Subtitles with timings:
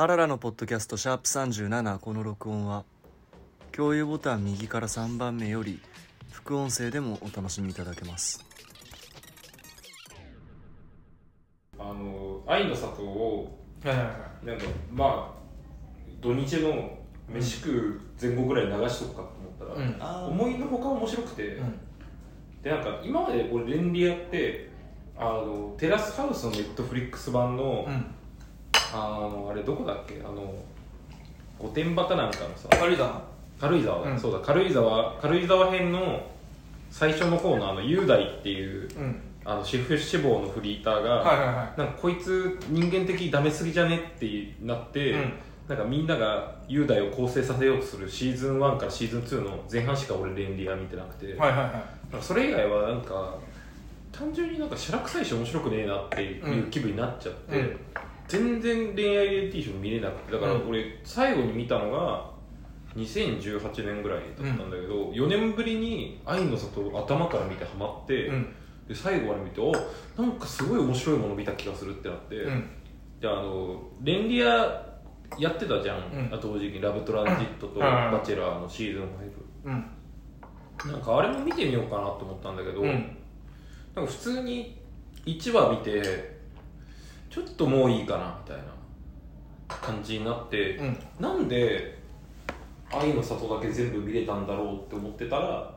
[0.00, 2.84] あららのポッドキャストシャープ37この録音は
[3.70, 5.78] 共有ボタン右から3番目より
[6.30, 8.42] 副音声でもお楽しみいただけます。
[11.78, 14.46] あの愛の里をはいはいはい。
[14.46, 15.40] なんかまあ
[16.22, 16.98] 土日の
[17.28, 19.28] 飯食う前後ぐらい流しとくかと
[19.66, 20.32] 思ったら、うん。
[20.32, 21.78] 思いのほか面白くて、うん。
[22.62, 24.70] でなんか今まで俺レンリアって
[25.14, 28.14] あのテラスハウスのネットフリックス版の、うん
[28.92, 30.20] あのあれどこだっけ？
[30.20, 30.54] あの
[31.58, 32.68] 御殿場かなんかのさ。
[32.70, 33.22] 軽井沢。
[33.60, 34.04] 軽井沢？
[34.04, 34.18] だ、うん。
[34.18, 34.38] そうだ。
[34.40, 36.26] 軽井沢軽井沢編の
[36.90, 39.20] 最初の方のあの雄大っていううん。
[39.42, 45.32] あのシェフ志望のフリーターが、はいはいはなんかこいつ人間的にダメすぎじゃねってなって、うん。
[45.66, 51.72] なんかみんなが雄大を構成させようとするシーズン1からシーズン2の前半しか俺レンリア見てなくて、いはいはいはい。
[52.12, 53.34] なんかそれ以外はなんか
[54.10, 57.80] 単純になんかしらくさいし面白くねえなっていう気分になっちゃって、うん
[58.30, 60.68] 全然恋愛リアリティショー見れなくてだからうん。
[60.68, 62.30] 俺最後に見たのが
[62.94, 68.54] 2018年ぐらいだったんだけど、4年ぶりに「愛の里」を頭から見てハマって、うん。
[68.86, 69.72] で最後まで見てお
[70.20, 72.70] なんかすごい面白いもの見た気がするってなって、うん。
[73.20, 74.86] であのレンリア
[75.38, 76.00] やってたじゃん、う
[76.30, 76.34] ん。
[76.34, 77.80] あ同時期「ラブトランジット」と「うん。
[77.80, 79.02] バチェラー」のシーズン
[79.64, 79.84] うん。
[80.78, 83.16] 5なんかあれも見てみようかなと思ったんだけど、うん。
[83.94, 84.80] なんか普通に
[85.26, 86.39] 1話見て
[87.30, 88.64] ちょっともういいかなみたいな
[89.68, 90.98] 感じになって、うん。
[91.20, 91.96] なんで
[92.90, 95.72] 「愛の里」だけ全部見れたんだろうって思ってたら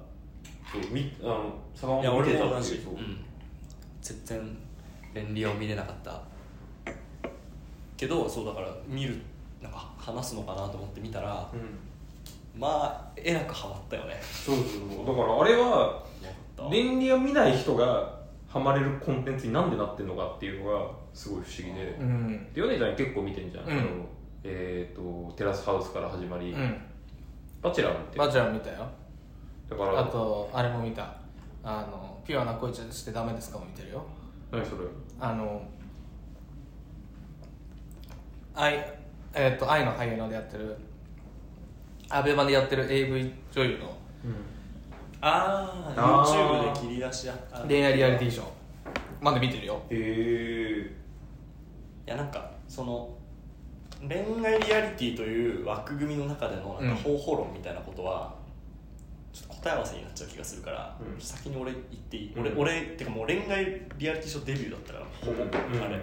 [0.71, 2.93] そうみあの坂本見てたっていうそう。
[2.95, 3.23] うん、
[4.01, 4.57] 全然
[5.13, 6.19] 便利を見れなかった。
[7.95, 9.21] けどそうだから見る
[9.61, 12.59] なんか話すのかなと思って見たらうん。
[12.59, 14.19] まあえらくハマったよね。
[14.23, 15.05] そうそうそう。
[15.05, 16.03] だからあれは
[16.57, 16.69] 思った。
[16.71, 22.53] 連理を見ない人がハマれるコンテンツになんでなってんのかっていうのがすごい不思議で、うん。
[22.53, 23.71] で米ちゃん結構見てんじゃん、うん。
[23.71, 23.87] あの
[24.43, 26.77] えっ、とテラスハウスから始まり、うん。
[27.61, 28.19] バチェラーも見てる。
[28.19, 28.87] バチェラー見たよ。
[29.69, 31.15] だからあとあれも見た。
[31.63, 34.03] あのピュアな恋してダメですかも見てるよ。
[34.51, 34.79] 何それ？
[35.19, 35.61] あの
[38.55, 38.85] 愛
[39.33, 40.75] えっ、と愛の俳優のでやってる。
[42.09, 43.97] アベマでやってる AV 女優の。
[45.21, 46.73] あああー。
[46.73, 47.29] YouTube で切り出し
[47.67, 48.45] 恋愛リアリティショー。
[49.21, 49.81] まだ見てるよ。
[49.89, 51.02] へえ
[52.05, 53.09] いやなんかその
[54.07, 58.33] 恋愛リアリティという枠組みの中でのなんか方法論みたいなことは、
[59.31, 61.21] ちょっと答え合わせになっちゃう気がするから、うん。
[61.21, 62.41] 先に俺言っていい、うん。
[62.41, 65.49] 俺俺ってかもう恋愛リアリティショーデビューだったからほぼ、うん。
[65.81, 66.01] あれ。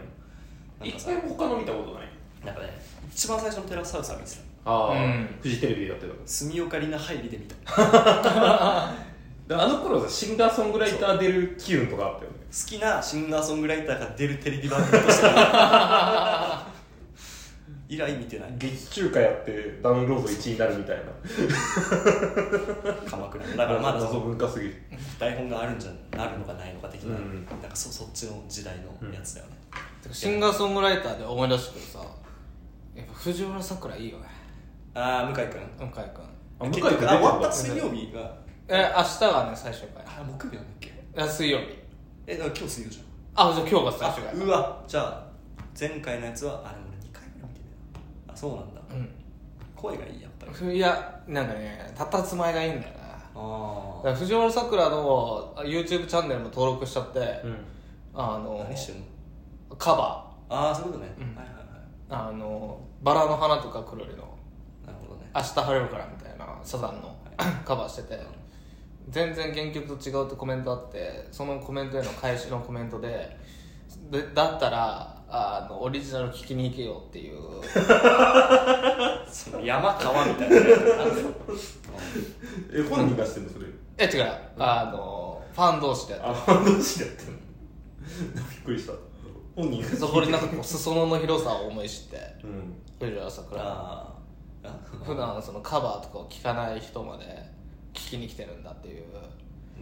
[0.82, 2.08] 一回も他の見たことない？
[2.46, 2.68] なんかね
[3.12, 4.40] 一番最初のテラスハウスは見てた。
[4.64, 5.28] ああ、うん。
[5.42, 6.14] フジテレビでやってた。
[6.24, 7.54] 住岡里奈入りで見た。
[7.54, 7.60] で
[9.52, 12.36] あの頃さシンガーソングライター出る機運とかあったよね。
[12.50, 15.26] 好きなシンガーソングライターが出るテレビ番組として。
[17.88, 18.54] 以来見てない。
[18.56, 21.02] 劇中歌やってダウンロード1位になるみたいな。
[23.10, 23.56] 鎌倉の。
[23.56, 23.98] だからまだ。
[23.98, 24.76] そ謎の文化すぎる。
[25.18, 27.44] 台本があるんじゃあるのかないのか的な,、うん。
[27.46, 29.56] なんかそそっちの時代のやつだよね、
[30.12, 31.98] シンガーソングライターで思い出したけどさ
[32.94, 34.26] やっぱ藤原さくらいいよね。
[34.94, 35.60] ああ向井君。
[35.76, 36.24] 向井君。
[36.60, 38.36] あ向井結君終わった水曜日が
[38.70, 40.04] え明日がね最終回。
[40.06, 40.88] あ木曜日なんだっけ？
[40.88, 41.78] いや水曜日。
[42.26, 43.04] えだから今日水曜じ
[43.34, 44.34] あじゃあ今日がゃん最終回。
[44.34, 45.26] うわじゃあ
[45.78, 47.66] 前回のやつはあれ俺2回ぐらい見てる
[48.26, 48.80] なあそうなんだ。
[49.76, 50.52] 声がいいやっぱり。
[50.52, 53.00] うんいやなんかねたたつまいがいいんだよな。
[53.34, 57.56] あだから藤原さくらのあ YouTube チャンネルも登録しちゃって、うん。
[58.14, 59.76] あの何してんの？
[59.76, 61.26] カバああそういうことね、うん。
[61.36, 62.28] はいはいはい。
[62.28, 64.24] ーあのバラの花とかくるりの。
[64.84, 67.14] なるほどね「明日晴れるから」みたいなサザンの
[67.64, 68.20] カバーしてて
[69.10, 73.36] 全然原曲と違うってコメントあってそのコメントへの返しのコメントで
[74.10, 77.38] でだったらあのオリジナル聞きに行けよっていう。
[79.30, 80.56] そ の山川みたいな
[82.72, 83.66] え本人がしてんのそれ？
[83.98, 84.26] え違う。
[84.58, 87.38] あのファン同士でやってあファン同士でやってんの？
[88.50, 88.92] びっくりした。
[89.56, 92.82] 本人がそこになんかこう裾野の広さを思い知ってうん。
[93.00, 94.06] 藤原さくら。
[95.04, 97.24] 普段そのカバーとかを聴かない人まで
[97.94, 99.04] 聞きに来てるんだっていう。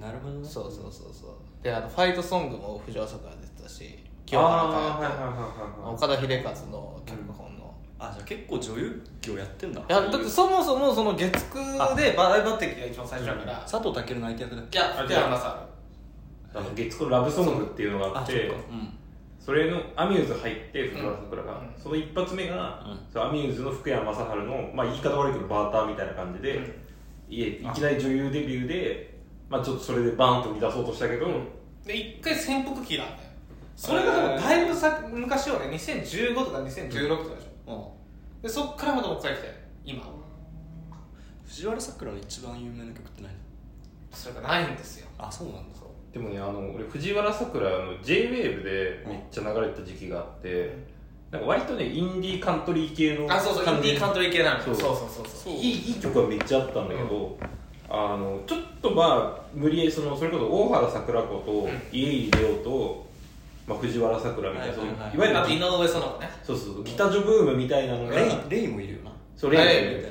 [0.01, 0.47] なるほどね。
[0.47, 1.31] そうそうそうそう。
[1.63, 5.39] であのファイトソングも藤原さくら出てたし清あ原いはいはい
[5.77, 5.95] かはい。
[5.95, 9.81] 岡田秀和の脚本の、あじゃあ結構女優業やってんだ。
[9.81, 14.79] いやだってそもそもその月9でバラエ抜擢が一番最初だから、佐藤健の相手役だっけ？
[14.79, 15.67] いや福山さ
[16.55, 18.67] あの月9ラブソングっていうのがあってあそっか。
[18.71, 18.95] うん。
[19.41, 21.83] それのアミューズ入って藤原さくらが、うん。
[21.83, 22.99] その一発目が、うん。
[23.11, 26.88] そのアミューズの福山雅治の、まあ、言い方悪いけどバーターみたいな感じで、
[27.29, 31.27] いえいきなり女優デビューで、まあ、ちょっとそれでバーンと売り出そうとしたけど、
[31.85, 33.19] で一回潜伏期なんだよ。
[33.77, 35.67] それがでもだいぶさ昔よね。
[35.67, 37.93] 2015とか2016とかでしょ、
[38.43, 40.03] でそっからまたもう一回来て今。
[41.47, 43.33] 藤原さくらの一番有名な曲って何
[44.13, 45.09] それがないんですよ。
[45.19, 45.79] あそうなんだ。
[46.13, 50.75] でもねあの俺藤原さくらの JWAVE でめっちゃ流れた時期があって、
[51.31, 54.75] なんか割とねインディーカントリー系のあそうそうイン感じディーカントリー系なのそう。
[54.75, 55.53] そうそうそうそう。
[55.53, 57.39] いいいい曲はめっちゃあったんだけど、
[57.91, 61.83] あのちょっとまあ無理やりそのそれこそ大原桜子とん。
[61.93, 63.07] 家入レオと、
[63.67, 65.17] まあ、藤原さくらみたいな、そういうはいはいはい。
[65.17, 66.31] いわゆるあと井上園子ね。
[66.43, 66.85] そうそうそう。
[66.85, 69.13] ギタジョブームみたいなのがレイレイもいるよな。
[69.37, 70.09] それレイみた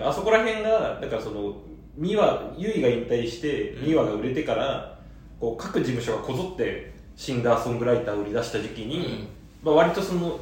[0.00, 0.10] いな。
[0.10, 1.54] あそこら辺がだからその
[1.96, 3.86] 美和ゆいが引退してうん。
[3.86, 4.98] 美和が売れてから
[5.40, 9.28] こう各事務所がこぞってシンガーソングライターを売り出した時期に、
[9.66, 10.38] まあ、割とその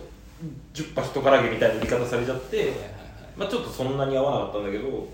[0.75, 2.73] 10羽人からげみたいな売り方されちゃって、
[3.39, 5.09] まあ、ちょっとそんなに合わなかったんだけど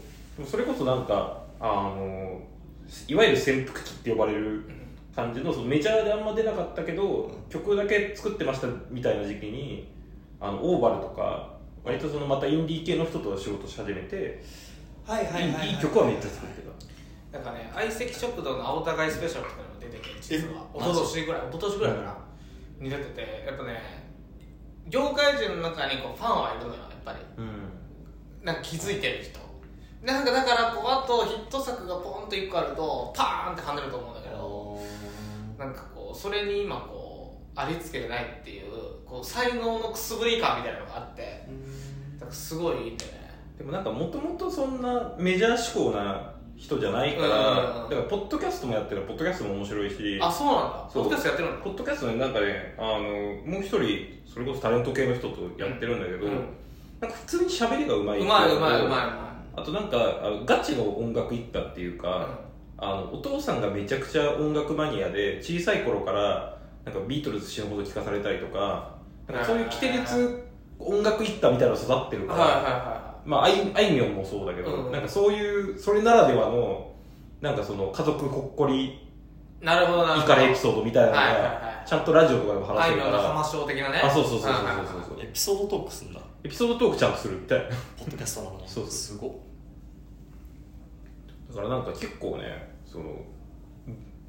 [0.44, 2.40] それこそなんかあの
[3.06, 4.64] いわゆる潜伏期って呼ばれる
[5.14, 9.88] 感じのそのメジャーであんま出なかったけど、曲だけ作ってましたみたいな時期に
[10.40, 11.54] あのオーバルとか
[11.84, 14.42] 割とそのまたインディー系の人と仕事し始めて、
[15.06, 15.70] はいはいはいはいい。
[15.72, 16.62] いい曲はめっちゃ作って
[17.32, 17.38] た。
[17.38, 20.66] なんかね相席食堂の青互いスペシャルとかにも出てて実は。
[20.74, 22.16] え一昨年ぐらい一昨年ぐらいかな、
[22.80, 24.00] に出ててやっぱね
[24.90, 27.19] 業界人の中にこうファンはいるのよやっぱり。
[27.38, 28.44] うん。
[28.44, 29.40] なんか気づいてる人。
[30.02, 34.81] なんかだからこうあとヒット作がポンと1個あるとパーンって跳ねると思うんだけど
[35.58, 38.70] なんかこうそれに今こうありつけてないっていう
[39.04, 41.46] こう才能のくすぶり感みたいなのがあって
[42.19, 43.20] だからすごいいいんだよね。
[43.58, 46.29] でもなんかもともとそんなメジャー志向な
[46.60, 50.90] 人じゃないから、うんだからポッドキャストもやってるポッドキャストも面白いしあそうなんだ。
[50.92, 52.98] ポッドキャストやってるんだポッドキャストねなんかねあの
[53.50, 53.80] もう一人
[54.26, 56.32] それこそタレント系の人とやってるんだけど、うん。
[57.00, 59.30] なんか普通に喋りがうまいうまいうまいうまいい。
[59.56, 62.38] あとなんかあのガチの音楽一家っていうか、
[62.76, 68.96] あのお父さんがめちゃくちゃ音楽マニアで小さい頃からなんかビートルズ死ぬほど聴かされたりとか
[69.26, 70.44] なんかそういう規定列
[70.78, 76.90] 音楽一家みたいなの育ってるから、はいはいはまあ、あいあいみょんもそうだけど、うんなんかそういうそれならではの
[77.40, 80.32] なんかその家族ほっこりいなるほどなるほど。
[80.32, 83.18] イカレエピソードみたいなのはいはいはがちゃんとラジオとかでも話せるから。
[83.18, 84.00] ょんの浜章的なね。
[84.02, 85.16] あそうそうそうそうそう。
[85.16, 87.64] そうエピソードトークすんだエピソードトークちゃんとするみたいな
[87.96, 89.30] ポッドキャストなのにそうそうすごっ。
[91.50, 93.04] だからなんか結構ねその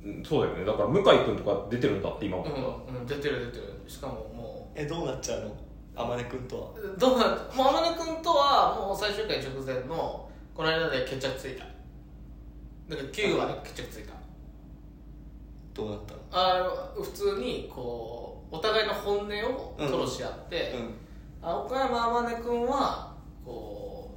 [0.03, 0.65] うんそうだよね。
[0.65, 2.59] だから向井君とか出てるんだって今思った、
[2.93, 3.83] うん、うん、出てる出てる。
[3.87, 5.55] しかももえどうなっちゃうの？
[5.95, 6.69] 天音くんとは？
[6.71, 11.63] うどうなもう天音君とはもう最終回直前のこの間で決着ついた。
[11.63, 14.13] だから9話で決着ついた。
[15.73, 16.19] どうなったの？
[16.31, 20.93] あ普通にこうお互いの本音を吐露し合って、うん。
[21.41, 23.13] あ岡山天音君は
[23.45, 24.15] こ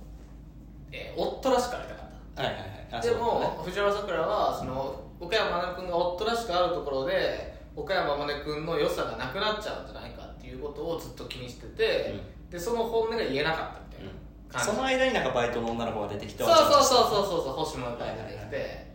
[0.93, 2.43] う、えー夫らしくありたかった。
[2.43, 2.89] はいはいはい。
[2.93, 3.57] あでそうだね。
[3.57, 10.14] も藤原さくらはその岡山真音君が夫らしくあるところで岡山真音君の良さがなくなっちゃうんじゃない？
[10.55, 12.15] いうことをずっと気にしてて、
[12.51, 14.15] でその本音が言えなかったみたい
[14.53, 18.93] なその間になんかバイトの女の子が出てきてそうそうそうそうそうそう星野が出てきて、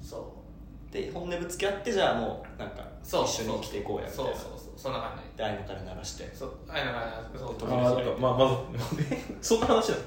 [0.00, 0.92] そう。
[0.92, 3.24] で本音ぶつけ合ってじゃあもうなんかそう。
[3.24, 4.30] 一緒に生きていこうやみたいな。
[4.32, 4.72] そうそうそう。
[4.76, 5.36] そんな感じ。
[5.38, 6.30] で愛の鐘鳴らして。
[6.34, 6.52] そう。
[6.68, 7.58] あいながらそう。
[7.58, 9.08] であーなんかまあまず
[9.40, 9.96] そんな話だ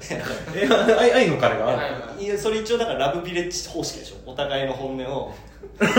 [0.54, 2.24] え愛愛の彼がある、はい。
[2.24, 4.30] いやそれ一応だからラブビレッジ方式でしょ。
[4.30, 5.34] お互いの本音を
[5.78, 5.94] 確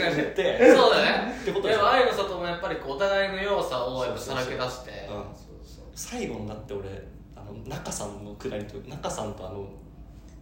[0.00, 0.16] かに。
[0.16, 0.74] 言って。
[0.74, 1.34] そうだね。
[1.42, 4.90] ってことでも愛の里もやっぱりこうお互いの弱さをやっぱさらけ出して。
[4.90, 5.84] うんそうそう。
[5.94, 6.88] 最後のだって俺
[7.36, 9.66] あの中さんのくだりと中さんとあの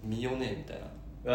[0.03, 0.87] ミヨネみたいな。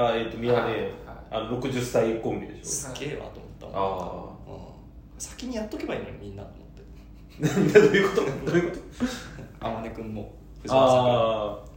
[0.07, 0.91] あーえっ、と宮根、はい
[1.29, 2.63] あの60歳コンビでしょ？
[2.65, 3.79] すげえわと思った。
[3.79, 7.73] もんあうん、先にやっとけばいいのにみんなと思って。
[7.79, 8.51] どういうこと？
[8.51, 8.81] どういうこと？
[9.59, 11.67] 天音くんも藤原さんもああ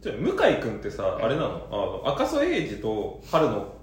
[0.00, 1.66] じゃあ向井君ってさあれなの？
[1.70, 3.73] あの赤楚衛二と春の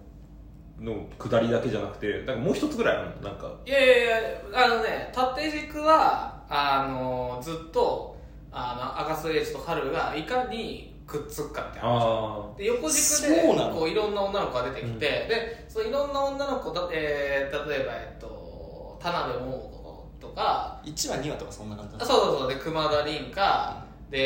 [0.82, 3.30] の下りだけじゃなくてなんかもう一つぐらいあるの？
[3.30, 3.52] なんか。
[3.66, 8.18] いやいやいやあのね縦軸はあのずっと
[8.52, 20.82] あの赤楚衛二と春がいかにくっつくかみたいなあで横軸でこういろんな女の子が出てきて、でそういろんな女の子だ、えー例えば、えっと、田辺桃子とか。
[20.86, 22.50] 1話2話とかそんな感じあそうそうそう。
[22.50, 23.86] で熊田凛香。
[24.10, 24.18] で、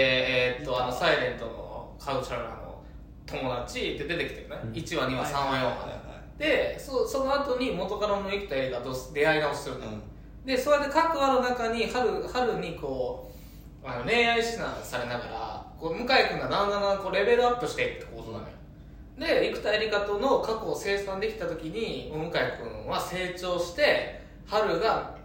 [0.56, 2.82] えーっとあのサイレントのカウチャルラの
[3.26, 4.72] 友達で出てきてるね、うん。
[4.72, 6.05] 1話2話3話4話はいはいで
[6.38, 9.96] でそその後に元カノの生田絵梨花と出会い直しするの、はい
[10.46, 13.32] でそれで各話の中に春春にこ
[13.84, 18.50] うあの恋愛指南されながらこう向井君がだんだんだんこうレベルアップしていくって構造なのよ。
[19.18, 25.16] で生田絵梨花との過去を清算できた時に向井君は成長して春が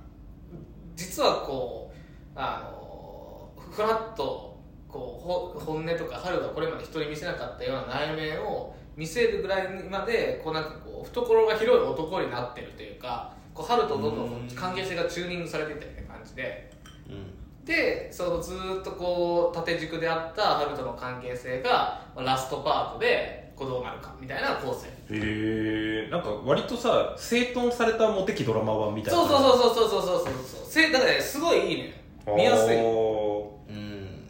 [0.96, 1.98] 実はこう
[2.34, 16.70] あのフラッとこうほ本音とか春がこれまで人に見せなかったような内面を見せるぐらいまでこうなんかこう懐が広い男になってるというかこう春とどんどん関係性がチューニングされていったみたいな感じで。
[17.08, 17.40] うん。
[17.64, 24.88] でそのずーっとこう縦軸であったハルとの関係性がまあラストパートでこうどうなるかみたいな構成。
[24.88, 30.66] へえんか割とさ整頓されたモテ期ドラマ版みたいなそうそうそうそうそうそうそうそう。
[30.66, 32.36] せだからねすごいいいのよ。
[32.36, 32.76] 見やすい。
[32.76, 34.28] うん。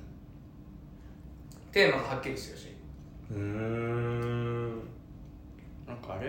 [1.71, 2.77] テーマがはっきりしてるし。
[3.31, 4.40] うん
[6.01, 6.29] かあれ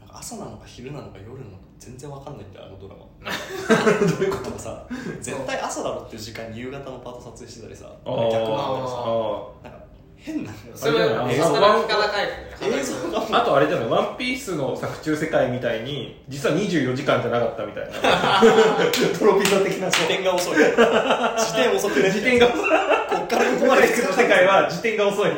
[0.00, 3.06] なんか朝なのか昼なのか夜なのか全然わかんないんだよあのドラマ。
[4.06, 4.86] どういうことかさ
[5.20, 8.94] 絶対朝だろっていう時間に夕方のパート撮影してたりさあ逆もあったりさ。
[9.64, 11.84] あなんか変なんだよそれは映像がもう
[13.32, 13.88] あとあれじゃない？
[13.88, 17.90] ワンピースの作中世界みたいに実は24時間じゃなかったみたいな。
[19.18, 20.56] トロピザ的な自転が遅い。
[20.58, 20.74] 自
[21.58, 22.10] 転遅くね。
[22.10, 25.30] 時点がこっからここまでの世界は時点が遅い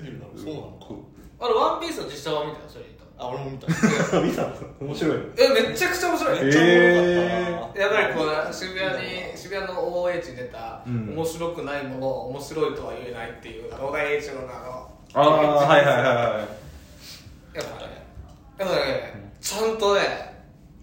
[0.00, 0.96] すぎるなそうなのか。
[1.44, 3.04] あれワンピースの実写版見たよそれ言った？
[3.24, 3.66] あ俺も見た。
[4.20, 4.54] 見たの？
[4.80, 5.18] 面白い。
[5.36, 6.44] えめちゃくちゃ面白い。
[6.44, 11.14] めっちゃおもろかったなやっぱりこう渋谷に渋谷の OH に出た、うん。
[11.16, 16.12] 面白くないものを面白いとは言えないっていう小田栄一郎のあのああはいはいはいは
[17.52, 18.06] いやっぱね
[18.58, 20.00] やっぱねちゃんとね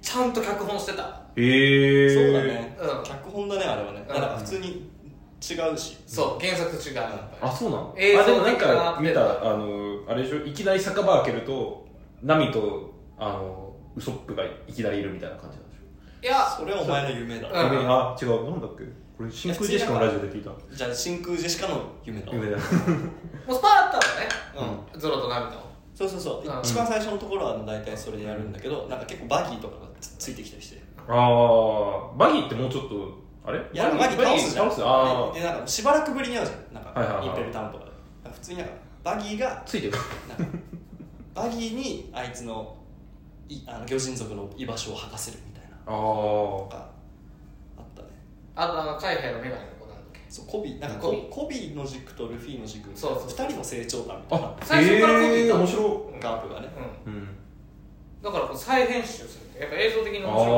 [0.02, 1.22] ちゃんと脚本してた。
[1.36, 3.04] へえそうだね、うん。
[3.04, 4.16] 脚本だねあれはね、うん。
[4.16, 4.90] なんか普通に
[5.40, 5.98] 違うし。
[6.08, 7.94] そう原作と違うやっぱあそうなの？
[7.98, 10.46] 映像あでもなんか見たあのあれでしょ？
[10.46, 11.86] いきなり酒場開けると
[12.24, 15.82] ナミとあのウソップがいきなりいるみたいな感じなんでしょ？
[16.22, 17.56] りいやそれはお前の夢だ、うん。
[17.56, 18.50] あ違う。
[18.52, 18.84] なんだっけ？
[19.18, 20.52] これ真空ジェシカのラジオで聞いた。
[20.76, 22.32] じゃあ真空ジェシカの夢だ。
[22.32, 22.58] 夢だ。
[22.58, 25.00] もうスパーあったのね、うん。
[25.00, 25.58] ゾロとナミと
[25.96, 26.60] そうそうそう、うん。
[26.62, 30.82] 一番最初のところは大体それでやるんだけどなんか結構バギーとかがつついてきたりして。
[31.08, 33.60] ああバギーってもうちょっとあれ？
[33.60, 34.68] いやバギー倒すじゃん。
[34.68, 36.74] あででなんかしばらくぶりに会うじゃん。
[36.74, 37.28] なんか、はいはいはい。
[37.28, 37.86] インペルタウンとか。
[37.86, 37.92] で
[38.26, 38.74] なんか普通になんか
[39.04, 39.94] バギーがあついてる。
[39.94, 40.58] なんか
[41.34, 42.76] バギーにあいつの
[43.48, 45.78] いあの魚人族の居場所を吐かせるみたいな。
[45.88, 48.10] あのがあったね。
[48.56, 50.20] あとあの海兵のメガネの子なんだっけ？
[50.30, 52.90] そうコビなんかコビココビの軸とルフィの軸。
[52.94, 54.48] そうそう2人の成長感みたいな。
[54.48, 56.68] あ最初からコビーえーだ面白うんガープがね。
[57.06, 57.14] うん。
[57.14, 57.28] うん。
[58.22, 60.52] だからこう再編集するってやっぱ映像的に面あ白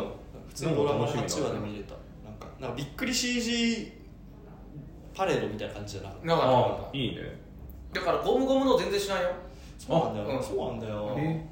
[0.00, 1.83] ったです普通にドラマのなんか楽しみだ8話で見れた
[2.60, 3.92] なんかびっくり CG
[5.14, 6.26] パレードみたいな感じじゃなかった。
[6.26, 7.22] なかったなかっあいいね。
[7.92, 9.30] ただからゴムゴムの全然しないよ。
[9.78, 10.42] そうなんだよ、うん。
[10.42, 11.46] そうなんだよ、え？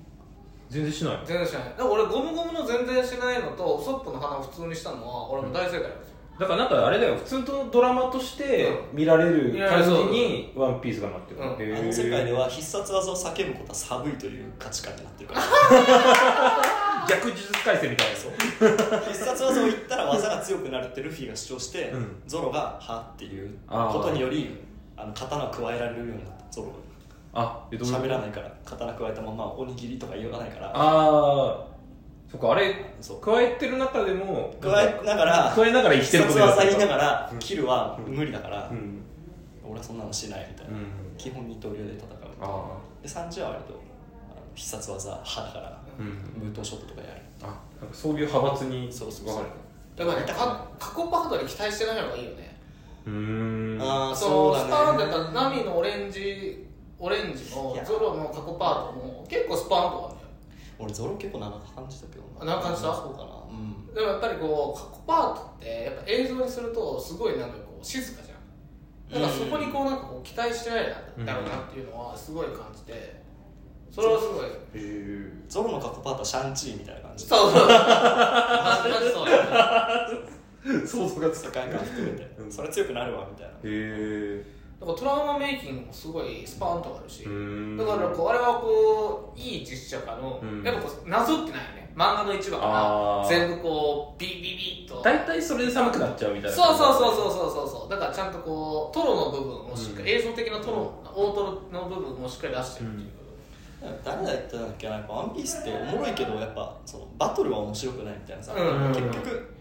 [0.69, 1.19] 全然しない。
[1.25, 1.65] 全然しない。
[1.65, 5.91] だから俺ゴムゴムの全然しないのとウソップの花を普通にしたのは俺も大正解
[6.39, 11.77] だからなんかあれだよ普通のドラマとして見られる感じにワンピースがなってる、うん。
[11.77, 15.43] あの世界では必殺技を叫ぶことは寒いという価値観になってるから。
[17.09, 18.33] 逆呪術改正みたいなそう。
[19.13, 22.23] 必殺技を言ったら技が強くなるってルフィが主張して、うん。
[22.27, 24.59] ゾロが「は」っていうことにより
[24.97, 26.45] あの刀を加えられるようになった。
[26.51, 26.75] ゾロが。
[27.35, 30.67] あ喋らないから刀加えたままおにぎりとか言わないから。
[30.69, 31.72] ああ
[32.33, 33.21] そっかあれそう。
[33.21, 37.39] 加えてる中でも加えながら加えながら生きてる必こと殺技言いならがらうん。
[37.39, 39.03] キルは無理だから、うん。
[39.63, 40.87] 俺はそんなのしないみたいな、うん。
[41.19, 42.09] 基本二刀流で戦う
[42.41, 43.75] あで3時は割と
[44.31, 46.43] あの必殺技派だからあうん。
[46.43, 47.21] 無刀ショットとかやる。
[47.43, 49.45] あなんかそういう派閥にそうそうそう。
[49.95, 52.57] だからね過去パートに期待してない方がいいよね。
[53.05, 53.83] るうーん。
[53.83, 56.67] ああそそうだのスパーンってねやったらナミのオレンジ
[56.99, 60.15] オレンジのゾロの過去パートも結構スパーンとある。
[60.15, 60.22] んだよ
[60.83, 62.95] 俺ゾロ結構長く感じたけどあ長く感じた？
[62.95, 63.25] そうかな。
[63.49, 63.95] うん。
[63.95, 69.23] でもやっぱりこう過去パートってやっぱ映像にするとすごいなんかこう静かじゃん。
[69.23, 70.85] だからそこにこうなんかこう期待してない
[71.23, 73.23] んだろうなっていうのはすごい感じて。
[73.91, 74.47] それはすごい。
[74.47, 77.27] へえゾロの過去パートはシャンチーみたいな感じ。
[77.27, 79.27] そうそうマジマジそう。
[79.27, 79.43] だよ
[80.81, 82.35] ね想像がつ世界観含めて。
[82.39, 82.51] うん。
[82.51, 83.53] それ強くなるわみたいな。
[83.53, 84.45] へえ
[84.83, 87.77] だからトラウマメイキングもすごいスパーンとあるし、ん。
[87.77, 90.63] だからこうあれはこういい実写化の、うん。
[90.65, 91.93] やっぱこうなぞってないよね。
[91.95, 95.01] 漫画の一話から全部こうビビビッと。
[95.03, 96.57] 大体それで寒くなっちゃうみたいな。
[96.57, 97.69] そうそうそうそうそうそう。
[97.69, 100.21] そうだからちゃんとこうトロの部分をしっかり、うん。
[100.21, 103.11] 映像的なトロ、大トロの部分をしっかり出してるっていう、
[104.05, 108.89] 誰だ言ったんだっけなやっぱワンピースっておもろいけどやっぱそのバトルは面白くないみたいなさ、うん。
[108.89, 109.55] 結局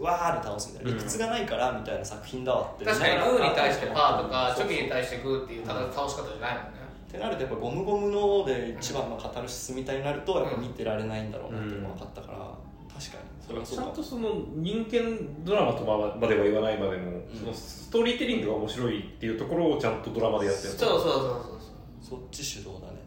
[0.00, 2.84] わーで倒すみたいなうん理屈がないからみたいな作品だわって。
[2.84, 6.80] 確かにグーに対してパーとかチョキに対してグーっていうただ倒し方じゃないもんね。
[7.08, 13.30] ってなるとやっぱゴムゴムので一番のカタルシスみたいになるとやっぱ見てられないんだろうなっていうのが分かったから、確かに。
[13.44, 17.22] それはそうちゃんとその人間ドラマとまでは言わないまでも、ん。
[17.34, 21.60] そのストーリーテリングが面白いっていうところをちゃんとドラマでやってるそうそうそうそう
[22.00, 23.00] そっち主導だね。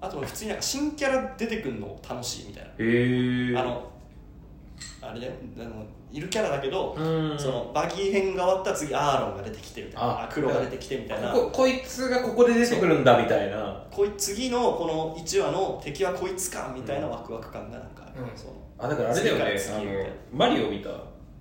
[0.00, 2.70] あと普通になんか新キャラ出てくるの楽しいみたいな。
[2.70, 3.93] へえあの
[5.00, 7.02] あれだよあのいるキャラだけど、う
[7.34, 7.38] ん。
[7.38, 11.32] そのバギー編が終わったら次アーロンが出てきてみたいなああ黒が出てきてみたいな。
[11.32, 13.84] こここいつがここで出てくるんだみたいな。
[13.90, 18.36] こい次のこの1話の敵はこいつかみたいなワクワク感がなんかある、うん。
[18.36, 20.90] そのあだからあれだよねあのマリオ見た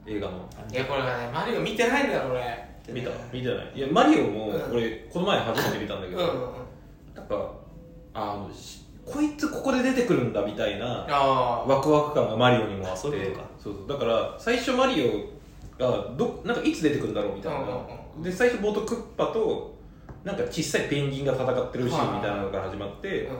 [0.06, 0.50] 映画の。
[0.72, 2.74] いやこれがねマリオ見てないんだよ俺。
[2.90, 3.10] 見た？
[3.32, 3.72] 見てない？
[3.76, 4.76] いやマリオもうん。
[4.76, 6.54] 俺この前初めて見たんだけど、
[7.16, 7.52] なんか
[8.14, 13.02] あのしこいつここで出てくるんだみたいなあワクワク感がマリオにもあって。
[13.02, 13.18] そうそ
[13.72, 13.88] うそう。
[13.88, 15.34] だから最初マリオ
[15.78, 17.60] がどなんかいつ出てくるんだろうみたいな、
[18.22, 19.76] で最初冒頭クッパと
[20.24, 23.36] なんか小さいペンギンが戦ってるシーンみたいなのから始まって、あ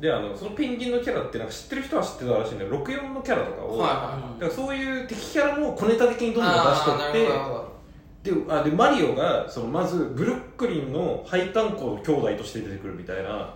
[0.00, 13.54] であのそのペンギンのキャラってなんか知ってる人は知ってたらしいんだけど64のキャラとかを、だからそういう敵キャラも小ネタ的にどんどん出しとあーなってであでマリオがそのまずブルックリンの配管工の兄弟として出てくるみたいな、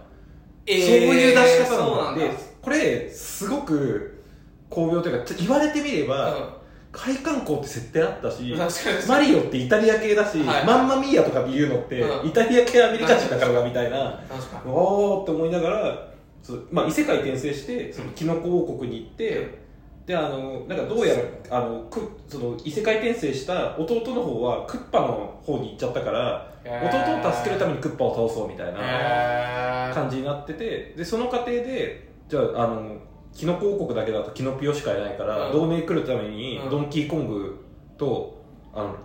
[0.70, 2.30] えーそういう出し方なんで
[2.62, 4.22] これすごく
[4.68, 6.44] 巧妙というか言われてみれば、うん。
[6.92, 8.52] 配管工って設定あったし
[9.08, 10.66] マリオってイタリア系だし、はい。
[10.66, 12.28] マンマミーヤとかで言うのって、うん。
[12.28, 14.20] イタリア系アメリカ人だからだみたいな、
[14.66, 16.10] おーって思いながら
[16.70, 19.59] まあ、異世界転生してそのキノコ王国に行って、
[20.10, 21.22] であのなんかどうやら
[21.56, 32.96] あのくその異世界転生した弟の方はクッパの方に行っちゃったから、弟を助けるためにクッパを倒そうみたいな感じになっててでその過程でじゃああの
[33.32, 35.52] キノコ王国だけだとキノピオしかいないから、うん。
[35.52, 36.70] 同盟来るためにうん。
[36.70, 37.64] ドンキーコング
[37.96, 38.42] と
[38.74, 38.96] あの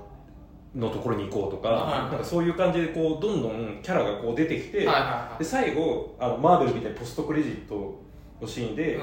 [0.75, 2.11] のところに行こうとか,、はい。
[2.11, 5.39] なんかそういう感じでこうどんどんキャラがこう出てきて、はいはいはい。
[5.39, 8.04] で最後あのマーベルみたいなポストクレジット
[8.41, 8.99] のシーンで、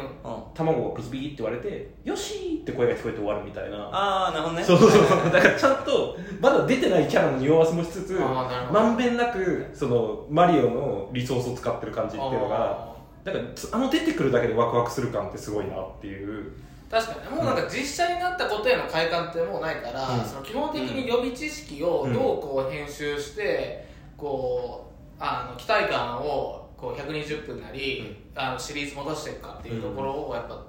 [0.54, 3.78] 卵がビキビキって言われて「よし!」って声が聞こえて終わるみたいな。
[3.90, 4.64] ああなるほどね。
[4.64, 5.30] そうそうそう。
[5.32, 12.92] だからちゃんとまだ出てないキャラの匂わせもしつつまんべんなくそのマリオのリソースを使ってる感じっていうのがあ
[13.24, 16.28] だからつあの出てくるだけでワクワクする感ってすごいなっていう。
[16.28, 20.24] ー確かにもうなんか実写になったことへの快感ってもうないから、うん。
[20.26, 30.66] その基本的に予備知識をどうこう編集して、こうあの期待感をこう120分なり、あのシリーズ戻していくかっていうところをやっぱ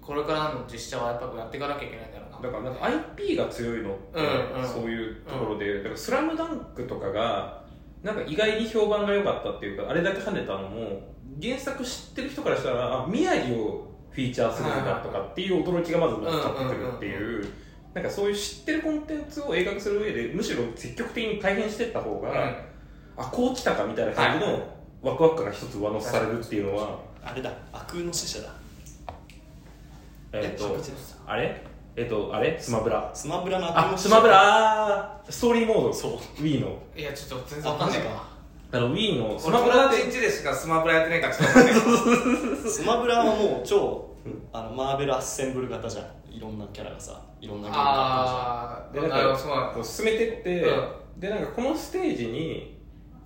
[0.00, 2.48] これからの実写はやっぱやっていかなきゃいけないんだろうな。
[2.48, 4.68] だからなんか IP が強いのってうんうん。
[4.68, 7.62] そういうところで、だから「スラムダンクとかが
[8.02, 17.46] なんか意外に評判が良かったっていうかあれだけ跳ねたのも原作知ってる人からしたらあ宮城をフィーチャーするんだとかっていう驚きがまず乗っかってくるっていう
[17.94, 22.56] なんかそういう知ってるコンテンツを映画化する上でむしろ積極的に改変していった方が、
[23.16, 24.58] あこう来たかみたいな感じはい。
[24.58, 27.52] のワクワク感が一つ上乗せされるっていうのは、あれだ。
[27.72, 28.52] 悪空の使者だ。
[30.32, 30.76] えっと
[31.26, 31.62] あれ？
[31.96, 32.58] えっとあれ？
[32.60, 33.10] スマブラ。
[33.14, 34.08] スマブラの悪の使者。
[34.08, 35.20] スマブラ。
[35.28, 35.92] ストーリーモード。
[35.92, 36.12] そう。
[36.42, 36.76] Wii の。
[36.96, 38.28] いやちょっと全然わかんないか。
[38.70, 42.70] あの Wii のスマブラって達んちでしかスマブラやってないからちょっとわかんない。
[42.70, 44.14] スマブラはもう超
[44.52, 46.06] あのマーベルアッセンブル型じゃん。
[46.30, 49.12] いろんなキャラがさいろんなゲームがああでなん。
[49.12, 49.74] あなるほどかそうなんだ。
[49.74, 50.72] こう進めてって、う
[51.16, 52.78] でなんかこのステージに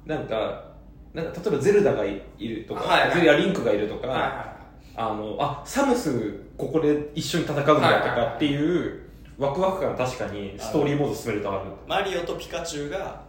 [0.07, 0.72] なんか
[1.15, 3.15] なんか例えばゼルダがいるとか、はいはい。
[3.15, 4.53] ゼルダリンクがいるとか、はいは
[4.95, 9.01] あのあサムスここで一緒に戦うんだとかっていう
[9.39, 11.71] ワクワク感確かにストーリーモード進めるとある。
[11.87, 13.23] マリオとピカチュウが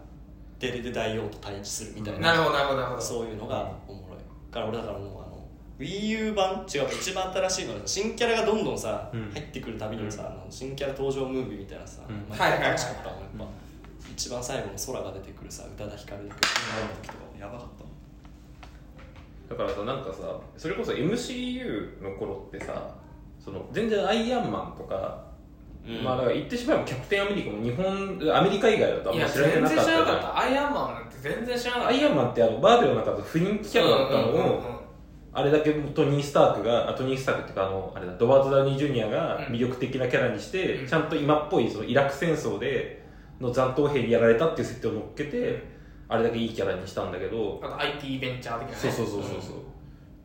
[0.58, 3.02] デレデ大王と対峙するみたいないなるほどなるほどなるほど。
[3.02, 5.46] そういうのがおもろいだから俺だからもうあの
[5.78, 9.30] WiiU 版違う一番新しいので新キャラがどんどんさ、うん。
[9.32, 12.26] 入ってくるたびにさ、あの新キャラ登場ムービーみたいなさ、うん。
[12.28, 13.46] 毎回楽しかったもんやっぱ、
[14.12, 16.40] 一番最後の空が出てくるさ宇多田ヒカルの曲の
[17.02, 17.68] 時とかやばかっ
[19.48, 22.94] ただからさなんかさそれこそ MCU の頃ってさ
[23.44, 25.22] その全然アイアンマンとか、
[25.86, 26.02] うん。
[26.02, 30.00] まあだから言ってしまえばキャプテンアメリカも日本アメリカ以外だとあんま知られて全然知なかったじゃん。
[30.00, 30.38] らなかった。
[30.38, 31.88] アイアンマンなんて全然知らなかった。
[31.88, 34.68] アイアンマンってあのバーベルの中で不人気キャラだったのを、うんうんうん。
[34.68, 34.74] うん
[35.36, 40.86] あれだけトニー・スタークがあトニー・スタークっていうかあのあれだドバート・ダウニー・ジュニアが魅力的なキャラにして、うん。
[40.86, 43.04] ちゃんと今っぽいそのイラク戦争で
[43.40, 45.73] の残党兵にやられたっていう設定を乗っけて
[46.14, 48.80] あれだけいいキャラにしたんだけどあと IT ベンチャー的なね。
[48.80, 49.56] そうそうそうそうそう。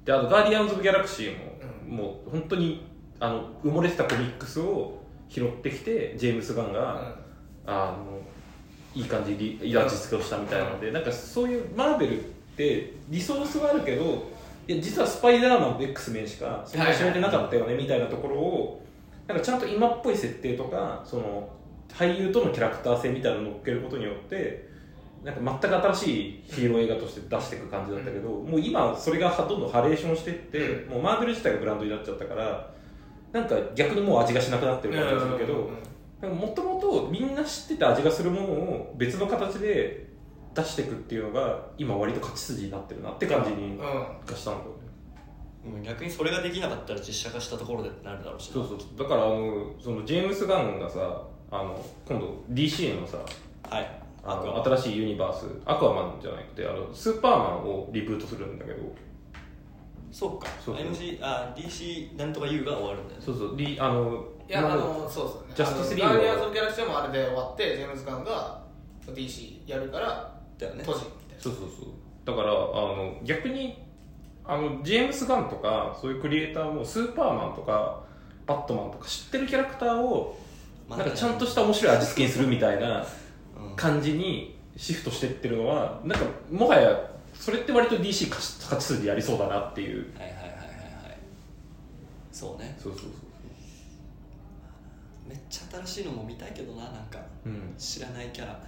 [0.06, 1.98] であとガーディアンズ・オブ・ギャラクシーも、うん。
[1.98, 2.86] もう本当に
[3.20, 7.16] あの埋もれてたコミックスを拾ってきてジェームス・ガンが、
[7.66, 8.20] あの
[8.96, 12.24] いい感じにイラ実装したみたいなので、なんかそういうマーベルっ
[12.60, 14.30] てリソースはあるけど
[14.68, 18.86] いや実はスパイダーマンと X メンしかそんな知られてなかったよねみたいなところを
[19.28, 21.50] なんかちゃんと今っぽい設定とかその
[21.94, 24.69] 俳優とのキャラクター性みたいなのを乗っけることによって
[25.24, 32.72] なんか全く新しいヒーロー映画として出していく感じだったけど、もう今それがどんどんハレーションしていって、もうマーベル自体がブランドになっちゃったから
[33.32, 35.70] なんか逆にもう味がしなくなってる感じがするけど、
[36.34, 40.08] もともとみんな知ってて味がするものを別の形で
[40.56, 43.80] 出していくっていうのが今割と勝ち筋になってるなって感じにうん。
[43.80, 44.90] がしたんだよね、
[45.66, 48.78] うん逆にそれができなかったら実写化したところでってなるだろうしそうそう。
[48.98, 53.18] だからあのそのジェームス・ガンがさあの今度 DC のさ
[53.70, 54.02] はい
[54.32, 55.46] あのアクア新しいユニバース。
[55.66, 58.78] アクアマンじゃなくてあのスーパーマンをリブートするんだけど。
[60.12, 60.48] そうか。
[60.64, 60.86] そうそう。
[60.86, 63.26] MG あ DC なんとか U が終わるんだよね。
[63.26, 63.58] そうそう。
[63.58, 65.48] リあのいやあのそうそう。
[65.48, 68.62] ねジャスティスリーグガーディアンズ・オブ・ギャラクシーもあれで終わってジェームズ・ガンが
[69.08, 71.44] DC やるからだよね閉じるみたいな。
[71.44, 71.90] そうそうそう。
[72.26, 73.84] だからあの逆に
[74.46, 78.02] あのジェームス・ガンとかそういうクリエイターもスーパーマンとか
[78.48, 80.40] バットマンとか知ってるキャラクターを
[80.88, 83.06] まあなんかちゃんとした面白い味付けにするみたいなうん
[83.80, 86.90] 感じにシフトしてってるのはなんかもはや
[87.34, 90.12] それって割と DC 勝ち勝ち筋でやりそうだなっていう。
[90.18, 91.18] はいはいはいはいはい。
[92.34, 92.78] そうね。
[92.78, 93.10] そうそうそう
[95.30, 97.20] めっちゃ新しいのも見たいけどななんか。
[97.46, 97.74] うん。
[97.78, 98.60] 知らないキャラ。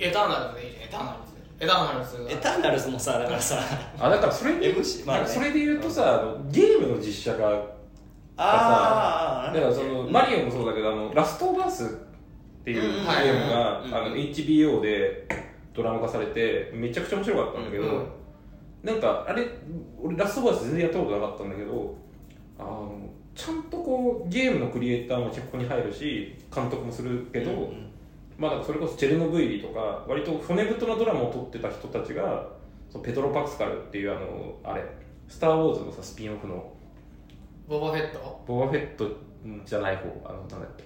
[0.00, 1.32] エターナルズでいいじゃんエターナルズ。
[1.60, 2.30] エターナルズが。
[2.30, 3.60] エターナルズもさだからさ。
[4.00, 5.26] あだからそれで、MC まあね。
[5.28, 7.44] それで言うとさあのゲームの実写化
[8.36, 11.98] ああだからそのマリオもそうだけどあのラストオブアス
[12.62, 15.28] っていううんゲームが、うんあの HBO で
[15.74, 18.06] ドラマ化されてめちゃくちゃ面白かったんだけど、うん
[18.82, 19.46] なんかあれ
[20.02, 21.94] 俺ラストオブアス全然やったことなかったんだけど
[22.58, 27.90] あのちゃんとこうゲームのクリエイターも脚本に入るし監督もするけど、うんうん。
[28.36, 32.48] まあ、それこそチェルノブイリとか割と骨太なドラマを撮ってた人たちが
[32.90, 34.84] そのペトロ・パクスカルっていうあのあれ
[35.28, 36.72] 「スター・ウォーズ」のさスピンオフの。
[37.68, 38.42] ボバフェット？
[38.46, 39.08] ボバフェット
[39.64, 40.84] じゃない方あのなんだっけ、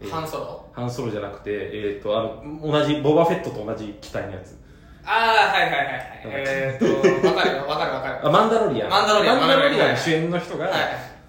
[0.00, 0.10] えー。
[0.10, 0.64] ハンソロ？
[0.72, 4.58] ハンソロじゃなくて、えー、とあの同じボバフェットと同じ機体のやつ。
[5.04, 6.02] ああはいはいはいはい。
[6.24, 7.66] えーっとわかるよ。
[7.66, 8.26] わかるわかる。
[8.26, 8.90] あマンダロリアン。
[8.90, 9.96] マンダロリアンマンダロリアン。
[9.96, 10.74] 主演の人が、はい。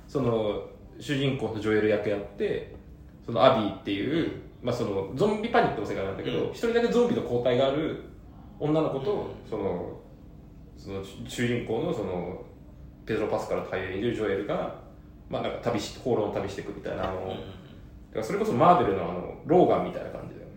[0.08, 0.68] その
[1.00, 2.76] 主人公とジョエル役やって
[3.26, 6.52] そのアビーっていう、まあ、そのゾンビパニックの世界なんだけどうん。
[6.52, 8.04] 一、人だけゾンビの抗体がある
[8.60, 9.50] 女の子と、うん。
[9.50, 10.00] その
[10.78, 12.42] その主人公のその
[13.06, 14.76] ペドロ・パスカルと俳優演じるジョエルが、
[15.30, 17.38] まあ、なんか旅し放浪の旅していくみたいなあの、うんうん
[18.10, 20.56] だからそれこそマーベルのあのローガンみたいな感じだよね。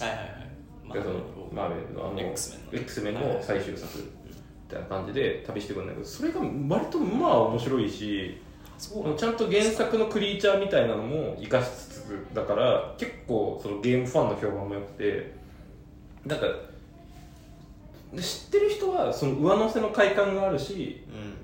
[0.00, 0.48] はいはいはい。
[0.88, 1.14] までその
[1.52, 8.40] マーベルのあの X メンの X メンの最終作みたいな感じで旅してくるんだけどそれが割とまあ面白いし
[8.78, 15.34] そうちゃんと原作のクリーチャーみたいなのも生かしつつだから結構そのゲームファンの評判も良くて
[16.24, 16.46] なんか
[18.12, 21.34] で知ってる人はその上乗せの快感があるしうん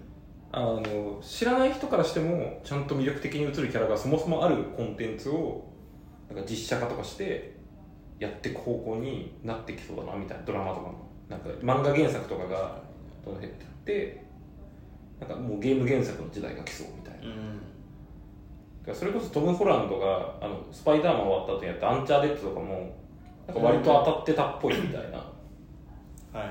[0.57, 5.65] あの知らない人からしてもちゃんと魅力的に映るキャラがそもそもあるコンテンツを
[6.29, 7.57] なんか実写化とかして
[8.21, 10.95] やっていく方向になってきそうだなみたいなドラマとかも
[11.29, 12.79] なんか漫画原作とかが
[13.25, 14.25] どんどん減ってって
[15.19, 17.27] なんかもうゲーム原作の時代が来そうみたいな。
[17.27, 17.75] うん
[18.93, 22.95] それこそトム・ホランドがあのスパイダーマン終わった後にやったアンチャーデッドとかも
[23.47, 25.25] なんか割と当たってたっぽいみたいな、は
[26.35, 26.51] いはいはい。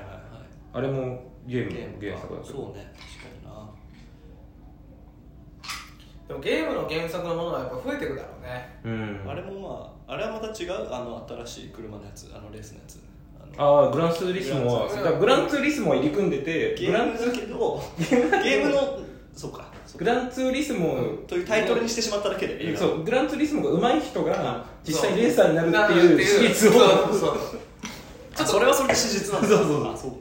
[0.72, 3.70] あれもゲームの原作だけどそうね確かにな
[6.28, 8.78] でもゲームの原作のものはやっぱ増えていくだろうね。
[8.84, 9.30] うん。
[9.30, 12.98] あれもまああれはまた違うあの新しい車のやつあのレースのやつ。
[13.38, 17.82] あのああグランツーリスモはグランツーだからグランツーリスモは入り組んでてゲグランツームだけど
[18.42, 18.98] ゲームの
[19.34, 19.72] そうか。
[19.96, 20.96] グランツーリスモ
[21.28, 26.80] というタイトルにしてしまっただけでそうグランツーリスモが上手い人があ実際にレーサーになるっていう史実を。
[26.80, 26.88] そう。
[27.12, 27.36] そうそう
[28.34, 29.48] ちょっとそれはそれで史実なんだ。
[29.48, 29.92] そうそうそう。
[29.92, 30.12] あそう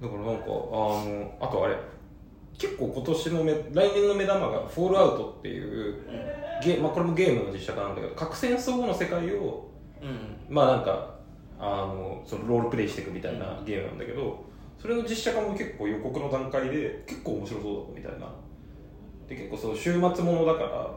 [0.00, 1.76] だからなんかあのあとあれ
[2.58, 6.02] 結構今年のめ来年の目玉が「フォールアウト」っていう
[6.62, 9.70] ゲ、まあ、これもゲームの実写化なんだけど核戦争後の世界を
[10.02, 10.54] うん。
[10.54, 11.14] まあなんか
[11.58, 14.44] あのそのロールプレイしていくみたいなゲームなんだけど
[14.78, 18.28] それの実写化も結構予告の段階で結構面白そうだみたいな。
[19.28, 20.90] で結構その週末ものだから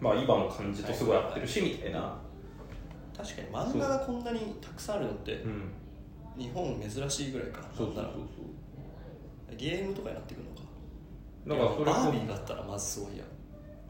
[0.00, 2.18] まあ今の感じとすごい合ってるしみたいな。
[3.16, 5.48] 確かに漫画がこんなにたくさんあるのってう。
[5.48, 5.72] ん。
[6.38, 7.60] 日本珍しいぐらいか。
[7.60, 8.02] なそうそうそう。
[8.02, 8.18] なんなら
[9.56, 10.47] ゲームとかになってくる
[11.48, 13.24] だからそれバービーがあったらまずすごいや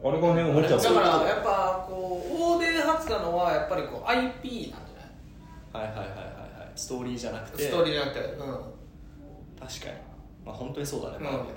[0.04, 5.88] あれがね思っちゃっただからやっぱこう大手発なのはやっぱりこう IP なんじゃない？
[5.88, 6.72] はいはいはいはいはい。
[6.76, 7.64] ストーリーじゃなくて。
[7.64, 8.36] ストーリーじゃなくてうん。
[8.38, 9.92] 確かに。
[10.46, 11.24] まあ本当にそうだねうん。
[11.24, 11.52] バービーはね。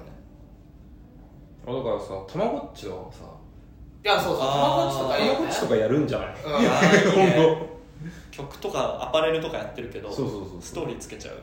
[1.67, 3.19] あだからさたまごっちはさ
[4.03, 4.39] いやそうそう。
[4.39, 6.35] たまごっちとかたまごっちとかやるんじゃない？
[6.43, 6.61] うん。
[6.61, 7.35] いいね。
[7.35, 7.67] 本
[8.31, 10.61] 曲とかアパレルとかやってるけどそうそうそうそう。
[10.63, 11.35] ストーリーつけちゃう。
[11.35, 11.41] うん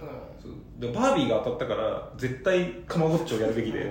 [0.80, 3.80] 当そうでバービーが当たったから絶対たまごっちをやるべきで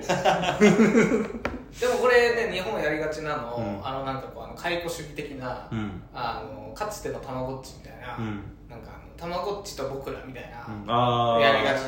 [1.80, 3.86] でもこれね日本やりがちなの、うん。
[3.86, 6.02] あのなんかこうあの解雇主義的な、うん。
[6.14, 8.42] あのかつてのたまごっちみたいな、うん。
[8.68, 11.82] なんかたまごっちと僕らみたいな、ああやりがち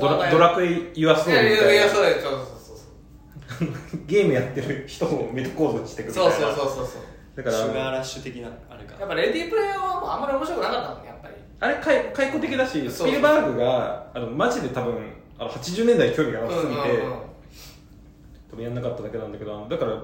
[0.00, 3.68] ドラドラクエユアストいーリーみたいなそうですそうそうそう
[4.06, 6.30] ゲームやってる人をメタ構造にしていくみたいな。
[6.32, 7.02] そうそうそうそうそう。
[7.36, 8.96] だからシュガーラッシュ的なあれか。
[8.98, 11.15] やっぱレディープレイヤーはもうあんまり面白くなかったもんね
[11.60, 14.94] あれ解解雇的だしスピルバーグがあのマジで多分
[15.38, 16.80] あの80年代に興味がなさすぎて、
[18.50, 20.02] 多分やんなかっただけなんだけどだから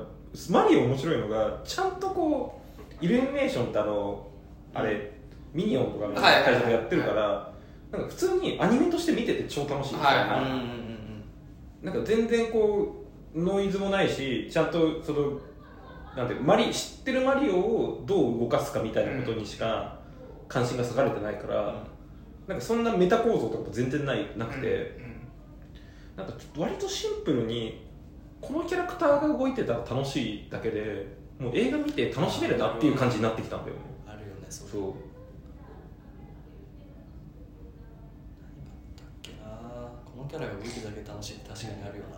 [0.51, 2.61] マリオ面白いのがちゃんとこ
[3.01, 4.27] うイルミネーションってあの
[4.75, 5.13] あれ
[5.53, 7.53] ミニオンとかの会社でやってるから
[7.91, 9.95] なんか普通にアニメとして見てて超楽しい。
[9.95, 10.43] みたいな、は
[10.79, 10.83] い
[11.83, 15.41] なんか全然こうノイズもないしちゃんとその
[16.17, 19.99] なんてマリ知ってるマリオをどう動かすかみたいなことにしか
[20.53, 21.83] 関心が割かれてないから、
[22.47, 25.01] なんかそんなメタ構造とか全然ないなくて、
[26.15, 27.87] なんか割とシンプルに
[28.39, 31.07] このキャラクターが動いてたら楽しいだけで
[31.39, 33.81] もう映画見て楽しめるなっていう感じになってきたんだよね。
[34.07, 34.83] あるよねそれそう。
[34.83, 34.93] だっ
[39.23, 39.39] けな
[40.05, 42.17] このキャラが動いてるだけ楽しい確かにあるよな。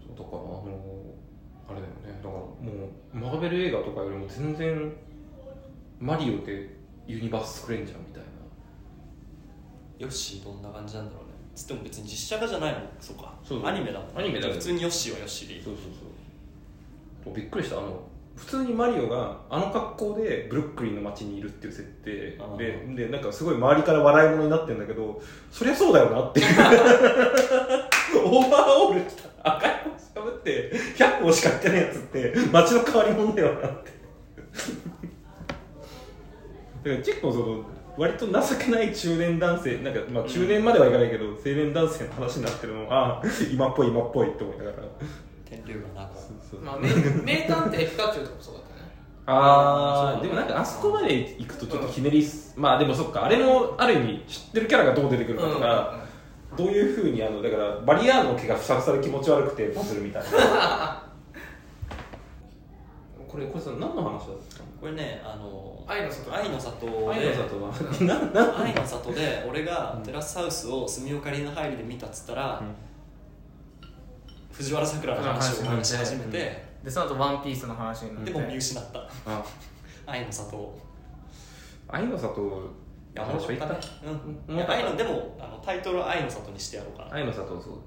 [0.00, 1.17] そうだからあの
[1.68, 2.20] あれだよね。
[2.22, 2.50] だからも
[3.12, 4.92] うマーベル映画とかよりも全然
[6.00, 6.76] マリオで
[7.06, 8.28] ユニバース作れんじゃんみたいな。
[9.98, 11.34] ヨッシーどんな感じなんだろうね。
[11.54, 12.78] つっても別に実写化じゃないの。
[13.00, 13.34] そうか。
[13.44, 15.62] そうアニメだもんねアニメだ普通にヨッシーはヨッシーでいい。
[15.62, 15.82] そうそう
[17.24, 17.34] そう。
[17.34, 17.78] びっくりした。
[17.78, 18.00] あの
[18.36, 26.46] 普通にマリオがあの格好でブルックリンの街にいるっていう設定あででなんかすごい周りから笑い物になってるんだけどそりゃそうだよなっていう。
[28.24, 33.90] オーバーオール着た赤い帽子かぶって100個しか行ってないやつって街の変わり者だよなって。
[36.84, 37.64] だから結構その
[37.96, 44.76] 割と情けない中年男性なんか、まあ、中年まではいかないけど、青年男性の話になってるのはあ今っぽい今っぽいって思いながら。
[45.44, 48.82] 天竜がなそうまあ、名名探偵ピカチュウとかもそうだったね。
[49.26, 56.00] ああでもなんかあそこまで行くとちょっとひねりす、まあでもそっかあれもある意味知ってるキャラがどう出てくるかとか、
[56.56, 61.02] どういうふうにあのだからバリアーノの毛がふさふさで気持ち悪くてバズるみたいな。
[63.28, 64.18] これこれさ何の話だっ
[64.56, 66.34] たこれねあの愛の里。
[66.34, 66.86] 愛の里。
[66.86, 72.62] での愛の里 愛の里で俺がテラスハウスを住岡里の入りで見たっつったら、
[74.52, 78.32] 藤原さくらの話を話し始めて、でその後ワンピースの話になって。
[78.32, 79.00] でも見失った。
[79.26, 79.44] あ
[80.06, 80.78] 愛の里を。
[81.88, 82.40] 愛の里
[83.14, 83.78] いや話はいったね。
[84.48, 84.54] うん。
[84.54, 87.14] いやうん愛のでもあのタイトルは愛の里にしてやろうかな。
[87.14, 87.78] 愛の里そう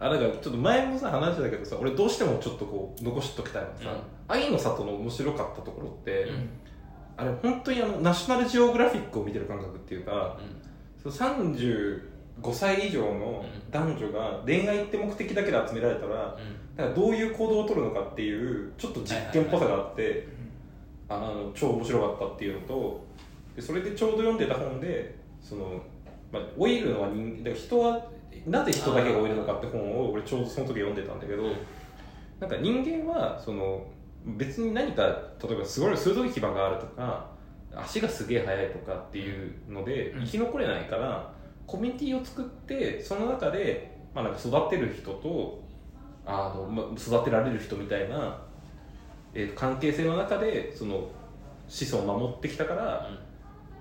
[0.00, 6.48] あだからちょっと前もさ話したけどさ俺どうしてもちょっとこう残しときたいのはさ、愛の里の面白かったところって、うん。
[7.16, 10.36] あれ本当にあのナショナルジオグラフィックを見てる感覚っていうか、
[11.06, 12.00] うそう35
[12.52, 16.76] 歳以上の男女が恋愛って目的だけで集められたら、んうん。
[16.76, 20.26] だからどういう行動を取るのかっていうちょっと実験っぽさがあって、
[21.08, 23.03] あの超面白かったっていうのと
[23.54, 25.80] でそれでちょうど読んでた本でその、
[26.32, 28.06] まあ、老いるのは人だから人は
[28.46, 31.44] なぜ人だけが老いるのかって本を俺ちょうどその時読んでたんだけど、
[32.40, 33.86] なんか人間はその
[34.24, 35.02] 別に何か
[35.42, 37.30] 例えばすごい鋭い牙があるとか
[37.74, 40.24] 足がすげえ速いとかっていうのでうん。
[40.24, 41.32] 生き残れないから、
[41.66, 45.62] コミュニティを作ってその中で、まあ、なんか育てる人と
[46.26, 48.40] あの、まあ、育てられる人みたいな、
[49.32, 51.08] えーと関係性の中でその
[51.66, 53.10] 子孫を守ってきたから、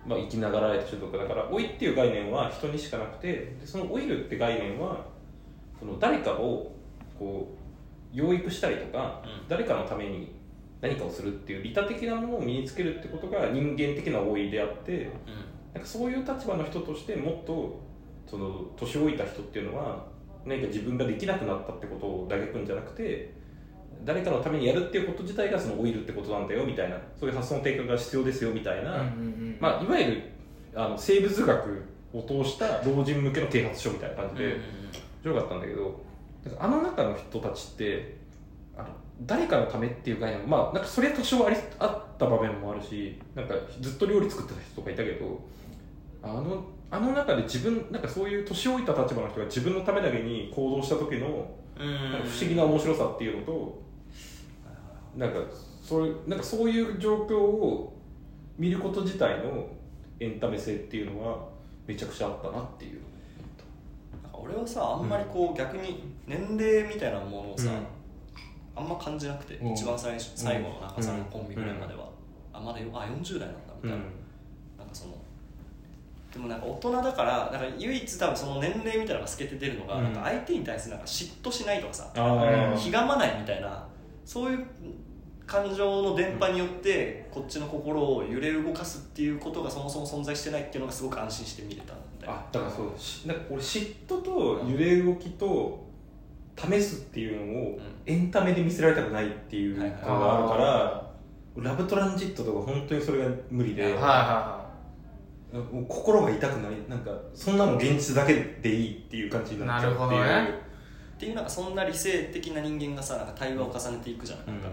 [0.05, 5.05] まあ、生きながらえた人とかだから老いっていう概念は人にしかなくてでその老いるって概念は
[5.79, 6.73] その誰かを
[7.17, 7.63] こう
[8.15, 9.47] 養育したりとか、うん。
[9.49, 10.31] 誰かのために
[10.81, 15.09] 何かをするっていう利他的なものを身につけるってことが人間的な老いであって
[15.73, 17.81] なんかそういう立場の人としてもっと
[18.29, 20.05] その年老いた人っていうのは
[20.45, 23.33] 何か自分ができなくなったってことを嘆くんじゃなくて
[24.03, 29.03] 誰かのためにやるっていうこと自体がその老いるってことなんだよみたいなそういう発想の転換が必要ですよみたいな、
[29.59, 30.21] まあ、いわゆる
[30.75, 34.59] あの生物学を通した老人向けの啓発書みたいな感じで、面
[35.23, 36.03] 白かったんだけど
[36.59, 38.17] あの中の人たちって
[38.77, 38.89] あの
[39.21, 45.41] 誰かのためっていう概念まあなんかそれ多少ありあった場面もあるしなんかずっと料理作ってた人とかいたけど
[46.21, 51.27] あのあの中で自分なんかそういう年老いた立場の人が自分のためだけに行動した時の
[51.75, 53.82] 不思議な面白さっていうのと
[55.15, 55.39] なんか
[55.81, 57.93] そういうなんかそういう状況を
[58.57, 59.67] 見ること自体の
[60.19, 61.49] エンタメ性っていうのは
[61.85, 63.01] めちゃくちゃあったなっていう。
[64.23, 67.85] なんか俺はさあんまりこう、逆に年齢みたいなものをさ、うん。
[68.75, 69.73] あんま感じなくて、うん。
[69.73, 72.09] 一番最初最後の中さんのうんコンビぐらいまでは、
[72.53, 74.03] あまだよあ40代なんだみたいな、
[74.77, 75.17] なんかその
[76.31, 80.03] でもなんか大人だからなんか唯一多分その年齢みたいなのが透けて出るのが、うん。
[80.05, 83.85] なんか相手に対するなんか嫉妬しないとかさひがまないみたいな
[84.25, 84.65] そういう
[85.45, 92.33] 感情の伝播によってこっちの心を揺れ動かすっていうことがそもそも存在してないっていうのがすごく安心して見れたんだよ。
[92.33, 95.83] あだからそうしなんか俺嫉妬と揺れ動きと
[96.57, 101.13] 試すっていうのをエンタメで見せられたくないっていうのがあるから、
[101.55, 104.63] ラブトランジットとか本当にそれが無理で、はいは
[105.71, 106.71] もう心が痛くない。
[106.87, 110.09] なんかそんなの現実だけでいいっていう感じになっちゃうっていう。
[110.09, 110.63] なるほどね。
[111.15, 114.67] っていうなんかそんな理性的な人間がさなんか対話を重ねていくじゃん,、なんか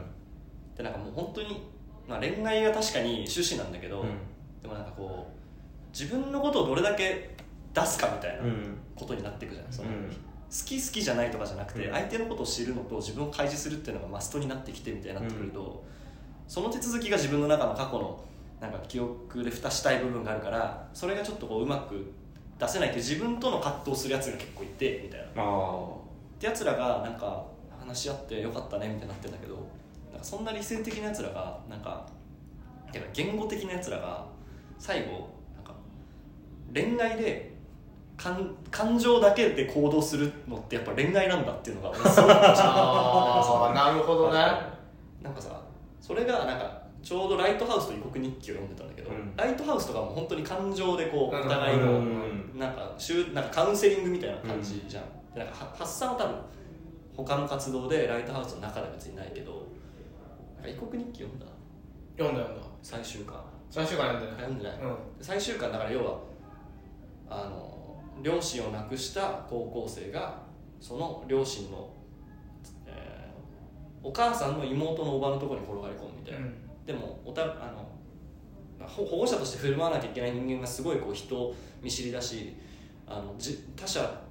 [0.81, 1.69] でなんかもう本当に
[2.09, 4.09] まあ、恋愛が確かに趣旨なんだけど、うん。
[4.63, 7.37] でもなんかこう自分のことをどれだけ
[7.73, 8.77] 出すかみたいなうん。
[8.97, 10.09] ことになっていくじゃない、そのうん。
[10.09, 10.15] 好
[10.65, 11.93] き好きじゃないとかじゃなくて、うん。
[11.93, 15.85] 相手のことを知るのと自分を開示するっていうのがマストになってきてみたいになってくると、
[16.49, 18.25] その手続きが自分の中の過去の
[18.61, 22.13] なんか記憶で蓋したい部分があるからそれがちょっとこううまく
[22.59, 25.43] 出せないって自分との葛藤するやつが結構いてみたいな。
[25.43, 27.47] あってやつらがなんか
[27.79, 29.55] 話し合ってよかったねみたいになってんだけど
[30.23, 32.07] そんな理性的なやつらがなんか
[32.93, 34.27] てか言語的なやつらが
[34.79, 35.75] 最後なんか
[36.73, 37.51] 恋愛で
[38.17, 42.29] 感感情だけで行動するのってやっぱ恋愛なんだっていうのが 俺すごい
[43.75, 44.39] なるほどね。
[45.23, 45.61] なんかさ
[46.01, 49.35] それがなんかちょうどライトハウスと異国日記を読んでたんだけど、うん。
[49.37, 51.47] ライトハウスとかも本当に感情でこううん。
[51.47, 52.59] お互いのうん。
[52.59, 55.05] なんか週なんかカウンセリングみたいな感じじゃん、
[55.35, 56.37] でなんかは発散は多分
[57.17, 59.60] 他の活動でライトハウスの中では別にないけど
[60.69, 61.47] 異国日記読んだ？
[62.19, 62.69] 読んだ読んだ。
[62.83, 63.37] 最終巻。
[63.71, 64.97] 最終回読んで読んでない、うん。
[65.21, 66.19] 最終巻だから要は
[67.29, 70.43] あの両親を亡くした高校生が
[70.81, 71.89] その両親の、
[72.87, 73.31] えー
[74.03, 76.55] お母さんの妹のおばのところに転がり込むみたいな、うん。
[76.87, 77.87] でもおたあの
[78.89, 82.57] ほ保護者として振る舞わなきゃいけない人間がすごいこう人見知りだし
[83.07, 84.23] あのじ他者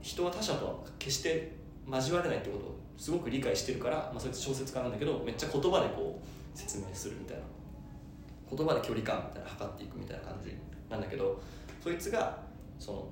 [0.00, 1.52] 人は他者とは決して
[1.86, 7.42] 交われないってことをすごく理解してるから、まあ、そいつ小説家なんだけどめっちゃ言葉でこう説明するみたいな。
[8.56, 10.54] 言葉で距離感みたいな測っていくみたいな感じ
[10.88, 11.40] なんだけど
[11.82, 12.38] そいつが
[12.78, 13.08] その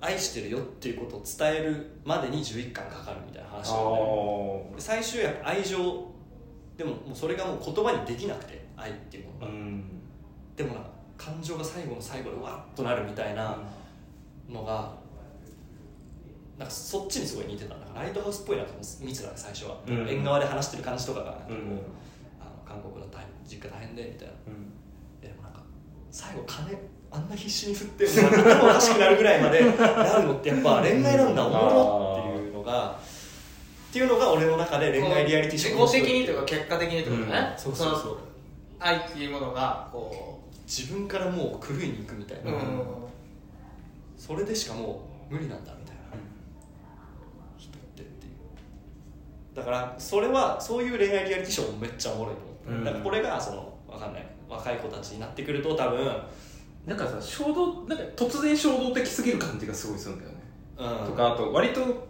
[0.00, 6.08] 愛してるよっていうことを伝えるまでに11巻かかるみたいな話あなで最終やっぱ愛情
[6.76, 9.84] でももうそれがもう言葉にできなくて愛っていうものが、うん。
[10.54, 13.58] でもなんか感情が最後の最後でわっとなるみたいな
[14.48, 14.92] のが
[16.58, 17.76] なんかそっちにすごい似てた。
[17.76, 20.08] んだからライトハウスっぽいなと思って見てたね最初は、うん。
[20.08, 21.60] 縁側で話してる感じとかがなんかこう、うん。
[22.40, 24.34] あの韓国の大実家大変でみたいな。
[24.48, 24.74] うん。
[25.20, 25.62] でもなんか
[26.10, 26.76] 最後金
[27.10, 33.00] あんな必死に振ってもう頭おかしくなるぐらいまでなるのってやっぱ恋愛なんだおもろっていうのが
[33.88, 38.12] っていうのが俺の中で恋愛リアリティショー自己的にというか結果的にってことね、そうそうそう。
[38.12, 38.18] の
[38.78, 42.60] 愛っていうものがこ自分からもう狂いに行くみたいな、う、うん。
[44.18, 46.02] それでしかもう無理なんだみたいな、
[47.56, 48.34] 人ってっていう
[49.58, 52.84] だからそれはそういう恋愛リアリティショーもめっちゃおもろいと思って、うん。
[52.84, 54.26] だからこれがそのわかんない。
[54.48, 56.10] 若い子たちになってくると多分、
[56.86, 60.36] なんかさ衝動なんか突然衝動的すぎる感じがすごいするんだよね、
[60.78, 62.08] うん、とかあと割と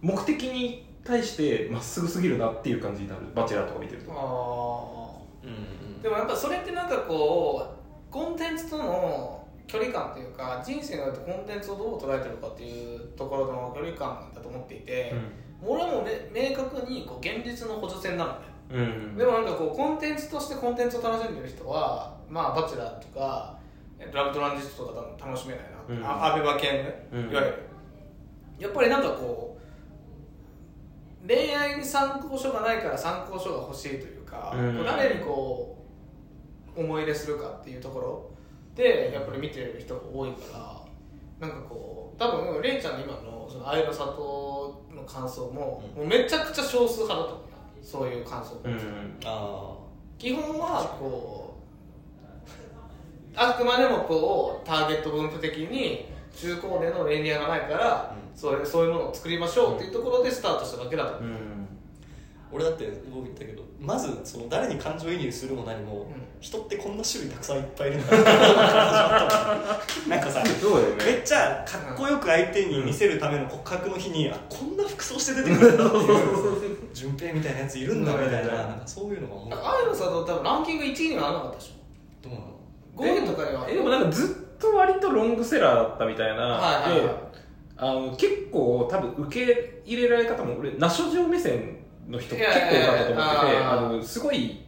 [0.00, 3.20] 目的に対してまっすぐすぎるなっていう感じになる。
[3.34, 4.10] バチェラーとか見てると。
[4.10, 6.00] あうんうん。
[6.00, 7.76] ーでもやっぱそれってなんかこ
[8.10, 15.14] うコンテンツとの距離感というか人生においてコンテンツをどう捉えてるかっていうところの距離感だと思っていて、
[15.62, 18.38] 俺はもうね明確にこう現実の補助線なのね。
[18.70, 23.56] うん、うん、でもなんかこうコンテンツとしてコンテンツを楽しんでる人はまあバチェラーとか
[23.98, 26.04] えラブトランジットとか楽しめないな、うん。
[26.04, 27.30] あアベマ系のね、うん。
[27.30, 27.62] いわゆる。
[28.58, 29.58] やっぱりなんかこ
[31.24, 34.84] う恋愛に参考書がないから参考書が欲しいというか、うん。
[34.84, 35.84] 誰にこ
[36.76, 38.30] う思い入れするかっていうところ
[38.74, 40.75] でやっぱり見てる人が多いから
[41.40, 47.56] なんかこう多分レイちゃんの今のその愛の里の感想も,、もうめちゃくちゃ少数派だと思うよ。
[47.82, 49.20] そういう感想、うん。
[49.24, 49.76] あ
[50.18, 51.54] 基本はこ
[52.22, 58.38] うあくまでもこうターゲット分布的に中高年の恋愛がないから、うん。
[58.38, 61.68] そういうそういうものを作りましょうっていうところでスタートしただけだと思う、うん。
[62.52, 68.12] 俺だって僕言ったけどまずその誰に感情移入するも何も、ん人ってこんな種類たくさんいっぱいいるんだ。
[70.08, 70.50] なんかさね。
[71.04, 79.48] めっちゃかっこよく相手に見せるための告白の日に、あこんな服装して出てくるんだっていう 順平みたいなやついるんだみたいななんかそういうのが思う。
[79.48, 81.72] なんか愛の里多分ランキング1位にはならなかったでし
[82.22, 82.48] どうなのょ。
[82.96, 87.26] 5位とかにはえでもなんかずっと割とロングセラーだったみたいな、はいはいはいで
[87.78, 91.76] あの結構多分受け入れられ方も俺ナショジオ目線
[92.08, 94.65] の人い結構多かったと思っててあのすごい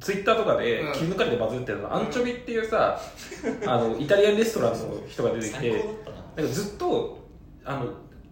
[0.00, 0.92] ツイッターとかでうん。
[0.92, 2.98] 切り抜かれてバズってるの、アンチョビっていうさ
[3.66, 6.16] あのイタリアンレストランの人が出てきて最高だったな。
[6.36, 7.18] なんかずっと
[7.64, 7.86] あの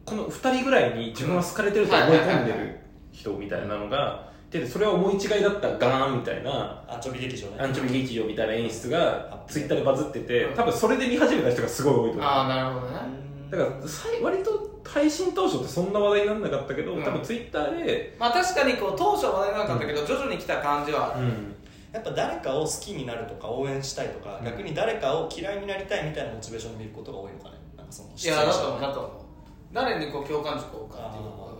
[0.05, 2.80] この2人ぐらいに自分は好かれてると思い込んでる
[3.12, 7.57] 人みたいなのがでそれは思い違いだったガーンみたいなアンチョビ劇場ね。
[7.59, 10.55] アンチョビ劇場みたいな演出がツイッターでバズっててうん。
[10.55, 12.22] 多分それで見始めた人がすごい多いと思う。
[12.22, 12.99] ああなるほどね。
[13.16, 13.16] うん
[13.51, 17.05] だからさい割と配信当初ってそんな話題にならなかったけど、うん。
[17.05, 21.16] 多分ツイッターで、まあ確かにこう当初は話題なかったけど、徐々に来た感じは。
[21.16, 21.28] ある、
[21.92, 27.57] やっぱ誰かを好きになるとか応援したいとか、逆に誰かを嫌いになりたいみたいなモチベーションで見ることが多いのかね。
[27.76, 29.12] なんかそのいやだと思うねだと思う。
[29.72, 31.24] 誰にこう共感軸を置くかっていう。
[31.24, 31.53] あ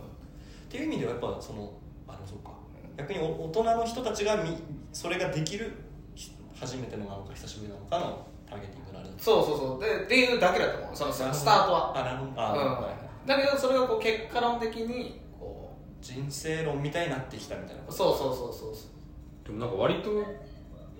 [0.67, 1.71] っていう意味ではやっぱその
[2.07, 2.51] あでもそうか。
[2.97, 4.57] 逆にお大人の人たちがみ
[4.91, 5.71] それができる
[6.15, 8.86] ひ初めてのなのか久しぶりなのかのターゲティング
[9.17, 9.83] そうそうそう。
[9.83, 10.95] でっていうだけだと思う。
[10.95, 11.97] そのスタートは。
[11.97, 12.31] あなるほど。
[12.35, 12.57] あ、うん。
[12.59, 12.91] はいは
[13.25, 13.27] い。
[13.27, 19.47] だけどそれがこう結果論的にこ人生論みたいになってきたみたいなうそうそうそうそうそう。
[19.47, 20.23] でもなんか割と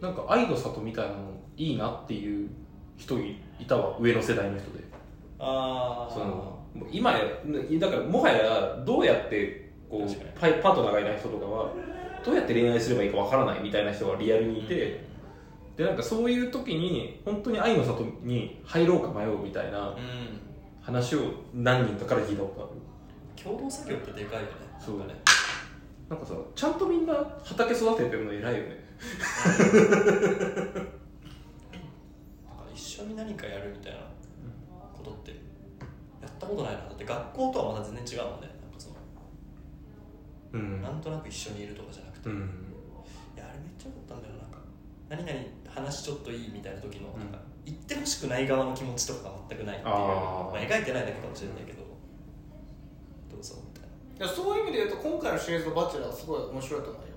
[0.02, 1.18] なんか愛の里みたいなの
[1.56, 2.50] いいなっていう
[2.98, 3.38] 人い
[3.68, 4.84] たわ上の世代の人で。
[5.40, 6.58] ああその
[6.92, 7.20] 今や
[7.80, 11.72] だからもはやどうやってこうパイパートナーがいない人とかは
[12.24, 15.07] どうやって恋愛すればいいかわからないみたいな人がリアルにいて、
[15.78, 19.98] でなんかそういう時に本当に愛の里に入ろうか迷うみたいなうん。
[20.82, 21.20] 話を
[21.54, 23.44] 何人かから聞いたことある。
[23.44, 24.48] 共同作業ってでかいよね。
[24.80, 24.98] そう。
[25.00, 25.20] なんかね。
[26.10, 27.14] なんかさちゃんとみんな
[27.44, 28.78] 畑育ててるの偉いよね。
[32.48, 34.00] なんか一緒に何かやるみたいな
[34.94, 35.36] ことってや
[36.28, 36.80] ったことないな。
[36.80, 38.48] だって学校とはまた全然違うもんね。
[38.62, 38.96] なんかその
[40.54, 40.82] うん。
[40.82, 42.40] なんとなく一緒にいるとかじゃなくて、いうん。
[43.36, 44.58] やあれめっちゃよかったんだよなんか
[45.10, 45.38] 何々
[45.78, 47.30] 話ちょっといいみたいな時のうんなん。
[47.32, 51.84] か言ってほしくない側の気持ちとかが全くないっていうまあ、描いてないだけかもしれないけど、
[53.30, 54.26] どうぞみたいな。
[54.26, 57.08] いやそういう意味で言うと今回のシリーズの「バチェラー」はすごい面白いと思うよ。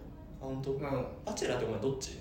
[0.43, 0.81] あ本当、うん。
[1.25, 2.19] バチェラーってお前どっち？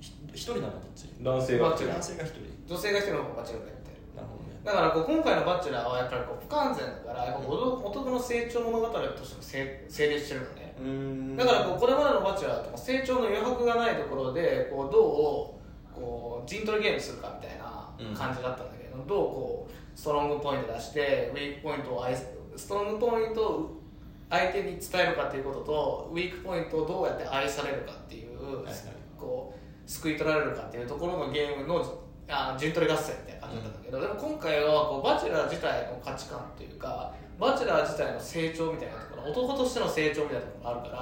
[0.00, 1.10] ひ一人なのどっち？
[1.20, 1.70] 男性が。
[1.70, 2.40] バチェラー男性が一人。
[2.66, 3.98] 女性が一人の方がバチェラーやってる。
[4.14, 4.60] なるほどね。
[4.62, 10.74] だからこう今回の「バチェラー」はやっぱりこう不完全だからやっぱ男男の成長物語としても成成立してるのね。
[10.78, 11.36] うーん。
[11.36, 15.61] だからこうこれまでの「バチェラー」ってもう成長の余白がないところでこうどう
[16.02, 17.88] こう陣取りゲームするかみたいな
[18.18, 22.26] 感じだったんだけど、どうこうストロングポイント出してウィークポイントを愛す
[22.56, 23.80] ストロングポイントを
[24.28, 28.74] 相手に伝えるかっていうこととウィークポイントをどうやって愛されるかっていう、はいはい。
[29.18, 40.96] こう救い取られるかっていうところのゲームのあ陣取り合戦みたいな感じだったんだけど、でも今回はこうバチェラー自体の価値観っていうかバチェラー自体の成長みたいなところ男としての成長みたいなところがあるか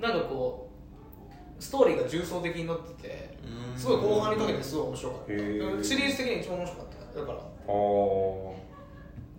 [0.00, 0.65] らなんかこう
[1.58, 3.38] ストーリーが重層的になってて
[3.76, 5.26] すごい後半にかけてすごい面白かった。
[5.28, 7.20] シリーズ的に一番面白かった。
[7.20, 7.38] だから。
[7.38, 7.42] あ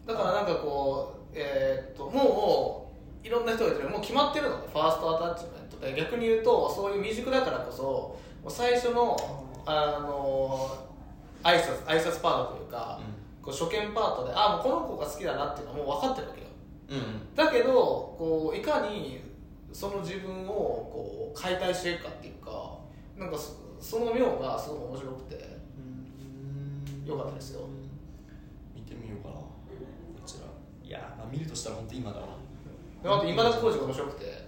[0.06, 2.92] だからなんかこうえーっとも
[3.24, 8.18] ういろんな人が言ってるもう決まってるのでファーストアタッチメントで逆に言うとそういう未熟だからこそ
[8.50, 9.18] 最初の
[9.66, 10.78] あの
[11.44, 13.00] 挨拶挨拶パートというか、
[13.42, 16.48] こう初見パートであもうこの子が好きだなっていうのはもう分かってるわけよ。
[16.90, 17.36] うんうん。
[17.36, 17.74] だけど
[18.18, 19.20] こういかに
[19.74, 20.54] その自分を
[20.92, 22.78] こう解体していくかっていうか
[23.18, 25.36] なんかそその妙がすごく面白くて
[27.06, 27.62] よかったですよ。
[28.76, 29.46] 見てみようかなこ
[30.26, 30.46] ちら。
[30.88, 32.26] いやーまあ見るとしたら本当今だな
[33.04, 34.48] であと今田耕司が面白くて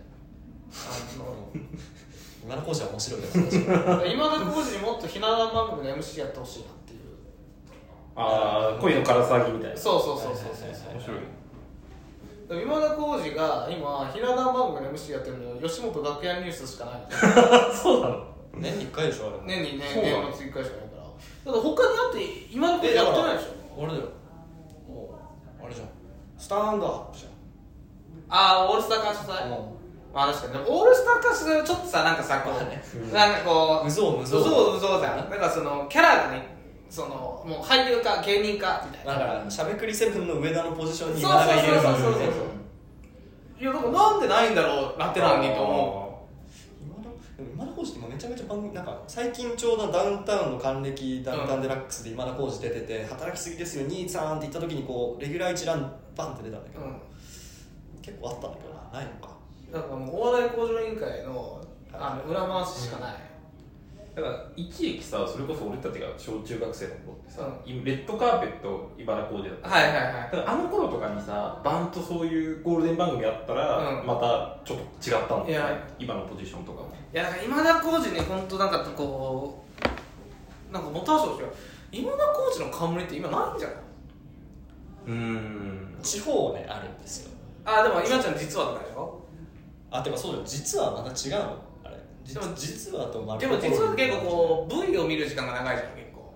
[0.72, 1.50] あの
[2.44, 7.00] 今の講師は面白いです 今田耕司にもっとひな壇番組の MC やってほしいなっていう。
[8.16, 9.78] ああ恋のから騒ぎみたいな。
[9.78, 10.94] そうそうそうそうそう。
[10.94, 11.18] 面白い
[12.50, 17.10] 今田耕司が今ひな壇番組の MC やってるのよ吉本楽屋ニュースしかないの。
[17.74, 18.26] そうなの？
[18.56, 19.38] 年に1回でしょあれ。
[19.38, 21.04] も年にね年末1回しかないから。
[21.04, 23.84] だから他にあって今田耕司やってないでしょ。
[23.84, 24.02] あれだよ。
[24.88, 25.10] も
[25.62, 25.66] う。
[25.66, 25.88] あれじゃん。
[26.38, 27.32] スタンドアップじゃん。
[28.30, 29.50] ああオールスター感謝祭？
[30.12, 30.54] まあ確かに。
[30.54, 32.82] でもオールスター感謝祭はちょっとさなんかさこう、まあね
[33.14, 35.30] なんかこう無造無造うぞうぞうじゃん。
[35.30, 36.59] なんかそのキャラがね
[36.90, 37.10] その
[37.46, 39.14] もう俳優か芸人かみたいな。
[39.14, 41.94] だからしゃべくりセブンの上田のポジションにそう今田が入れるそう。
[41.94, 42.30] そうそうそうみた
[43.60, 46.28] いやだからなんでないんだろうラテ欄にと思
[46.82, 56.96] 今田でも今田耕司って今めちゃめちゃ番組なんか最近ちょうどダウンタウンの還暦ダウンタウンデラックスで今田耕司出てて働きすぎですよ兄さんって言った時にこうレギュラー一覧バンって出たんだけど、う、うん、
[58.02, 59.38] 結構あったんだけどなないのか。
[59.72, 61.62] だからもうお笑い向上委員会の
[61.92, 63.16] あの裏回ししかない、
[64.22, 74.08] だから一時期さそれこそ俺たちが小中学生の頃ってさ、レッドカーペット茨城工事だったはいはいはいだからあの頃とかにさバンとそういうゴールデン番組あったら、うん。
[74.08, 75.70] またちょっと違ったんだいや。
[75.70, 76.90] よね今のポジションとかも。
[77.14, 79.64] いやだから今田耕司に本当なんかこ
[80.70, 81.50] うなんかもたわしてほしいよ。
[81.92, 83.78] 今田耕司の冠って今ないんじゃない？
[85.08, 85.98] うん。
[86.04, 87.32] 地方ねあるんですよ。
[87.66, 89.22] あでも今ちゃん実はとかでしょ
[89.92, 90.44] あてかそうだよ。
[90.46, 91.58] 実はまた違うの
[92.34, 96.34] でも実はとでコも実は結構こう V を見る時間が長いじゃん結構。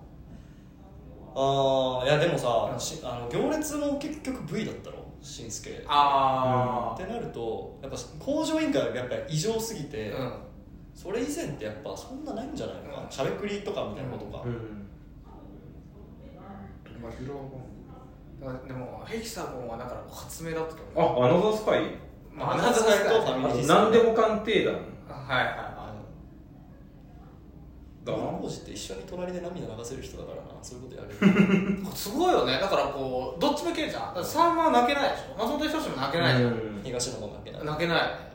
[1.36, 5.84] ああいやでもさ、しあの行列も結局 V だったろしんすけ。
[5.86, 10.32] あってなるとやっぱ工場委員会がやっぱり異常すぎて、うん。
[10.94, 12.94] それ以前ってやっぱそんなないんじゃないの？
[12.94, 14.52] かなしゃべくりとかみたいなことか、うん。
[18.40, 21.24] だからでもヘキサゴンはだから発明だったと思う。
[21.24, 21.80] あアナザースカイ。
[22.32, 23.66] まあアナザースカイとファミあとリー。
[23.66, 24.74] 何でも鑑定団。
[24.74, 25.73] はいはい
[28.12, 30.42] はだ今の王子って一緒に隣で涙流せる人だからな。
[30.62, 31.82] そういうことやる。
[31.82, 32.58] い すごいよね。
[32.58, 34.02] だからこうどっちもいけるじゃん。
[34.08, 35.38] だからさんまは泣けないでしょ。
[35.38, 36.80] 松本人志も泣けないじゃん、うん。
[36.84, 37.98] 東野もだけな泣けない。
[37.98, 38.34] よね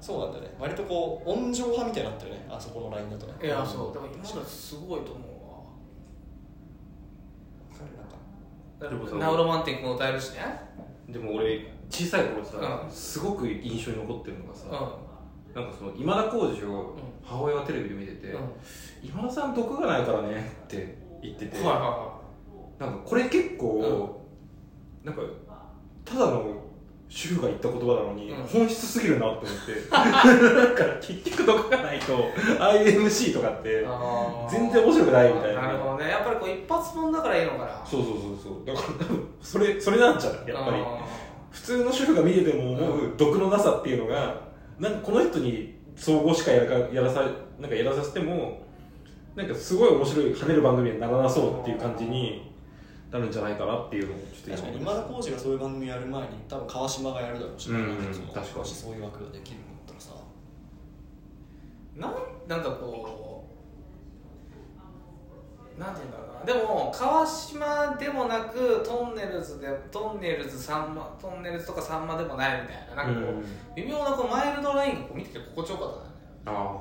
[0.00, 0.54] そうなんだよね。
[0.60, 2.46] 割とこう温情派みたいになったよね。
[2.48, 3.32] あそこのラインだとね。
[3.42, 3.92] いやそう。
[3.92, 5.34] でも今まですごいと思
[8.80, 9.06] なんか。
[9.10, 10.40] うわナウロマンティックも歌えるしね。
[11.08, 12.90] でも俺小さい頃さ、うん。
[12.90, 15.03] すごく印象に残ってるのがさ、う
[15.54, 18.40] なんかその今田耕司を母親がテレビで見てて、んうん。
[19.02, 22.14] 今田さん毒がないからねって言ってて、はいは
[22.78, 24.20] なんかこれ結構、
[25.04, 25.22] なんか
[26.04, 26.64] ただの
[27.08, 28.44] 主婦が言った言葉なのに、うん。
[28.44, 29.88] 本質すぎるなって思って。
[29.94, 32.12] なんか結局毒がないと
[32.58, 35.62] IMC とかっていはい全然面白くないみたいな。
[35.62, 36.10] なるほどね。
[36.10, 37.86] やっぱりこう一発もんだからいいのかな。
[37.86, 38.66] そうそうそうそう。
[38.66, 40.82] だから多分それそれなんじゃないやっぱり。
[41.52, 47.22] 普通の主婦が見てても思う毒のなさっていうのがなんかこの人に総合司会やらかやらさ
[47.60, 48.62] なんかやらさせても
[49.36, 52.52] なんかすごい面白い跳ねる番組にならなそうっていう感じに
[53.10, 57.96] なるんじゃないかなっていうのをちょっと確かに今田耕司がそういう番組やる前に多分川島がやるだろうし、うん
[58.32, 58.58] 確かに。
[58.58, 60.10] もしそういう枠ができるんだったらさ。
[61.96, 62.14] なん
[62.48, 63.13] なんかこう
[65.78, 66.44] なんて言うんだろうな。
[66.44, 73.04] でも川島でもなくトンネルズでトンネルズさんまトンネルズとかさんまでもないみたいな。
[73.04, 73.44] なんかこう、うん。
[73.74, 76.14] 微妙なこうマイルドラインがこう見てて心地よかったんだよね
[76.46, 76.80] あ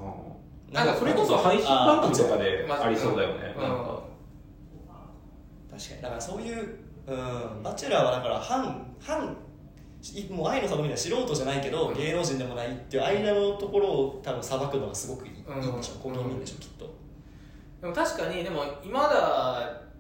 [0.72, 3.62] あなんかそれこそ配信番組とかでありそうだよね、うん。
[3.62, 4.04] なんか。
[5.72, 9.36] 確かにだからそういう、うん、バチェラーはだから反反
[10.14, 15.64] いもう愛の里みたいな素人じゃないけど、芸能人でもないっていう間のところを多分裁くのがすごくいい,、うん。
[15.64, 15.98] いいんでしょう。
[16.00, 16.94] 公認いいんでしょうきっと
[17.84, 19.16] でも確かにでも今田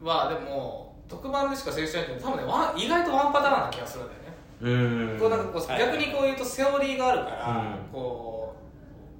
[0.01, 5.19] はでも特番でしか成立しないけど多分ねワン意外とワンパターンな気がするんだよね、うん。
[5.19, 7.91] こうなんかこうはい逆にこう言うとセオリーがあるから、うん。
[7.91, 8.55] こ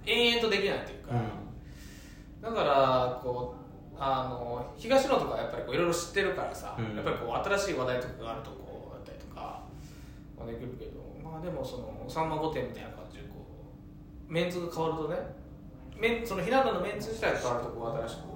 [0.08, 2.56] う延々とできないっていうか、うん。
[2.56, 6.96] だからこうあの東野とかやっぱりこういろいろ知ってるからさ、うん。
[6.96, 9.60] やっぱりこう新しい話題とかがあるとこだったりとか
[10.40, 13.44] まあできるけどまあでもその「さんま御殿」みたいな感じでこ
[14.30, 15.18] うメンツが変わるとね
[15.98, 18.33] メンそのひな壇のメンツ自体が変わるとこう新しく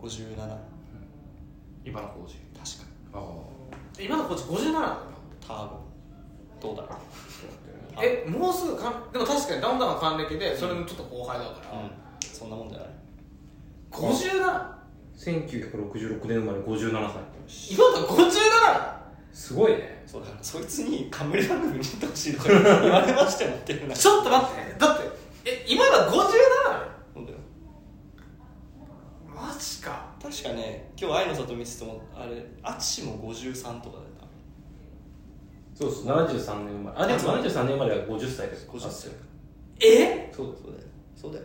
[0.00, 0.56] 57
[1.84, 3.58] 今の工事確かあ
[4.00, 4.86] 今のこっち57なの？
[4.86, 4.96] よ
[5.46, 5.88] 多分。
[6.60, 6.90] どうだろう。
[7.96, 11.90] あ えもうすぐかんでも確かにだんだん還暦でそれのちょっと後輩だから、うん。
[12.20, 12.88] そんなもんじゃない
[13.90, 14.78] ？57
[15.18, 17.74] 1966年生まれ57歳。
[17.74, 18.00] 今だ。
[18.06, 18.98] 57
[19.32, 20.04] すごいね。
[20.06, 20.28] そうだ。
[20.28, 24.78] からそいつに冠番組見てほしいとか言われましてもっていうなちょっと待って。
[24.78, 25.10] だって
[25.44, 26.88] え今だ57そうだよ
[29.40, 30.06] マジか。
[30.20, 34.08] 確かね今日愛の里見ててもあれ淳も53とかだよ
[35.78, 36.96] そうそう73年生まれ。
[36.98, 39.10] あでも73年生まれは50歳です50歳
[39.80, 40.28] え？
[40.34, 40.84] そうそうだよ。
[41.14, 41.44] そうだよ。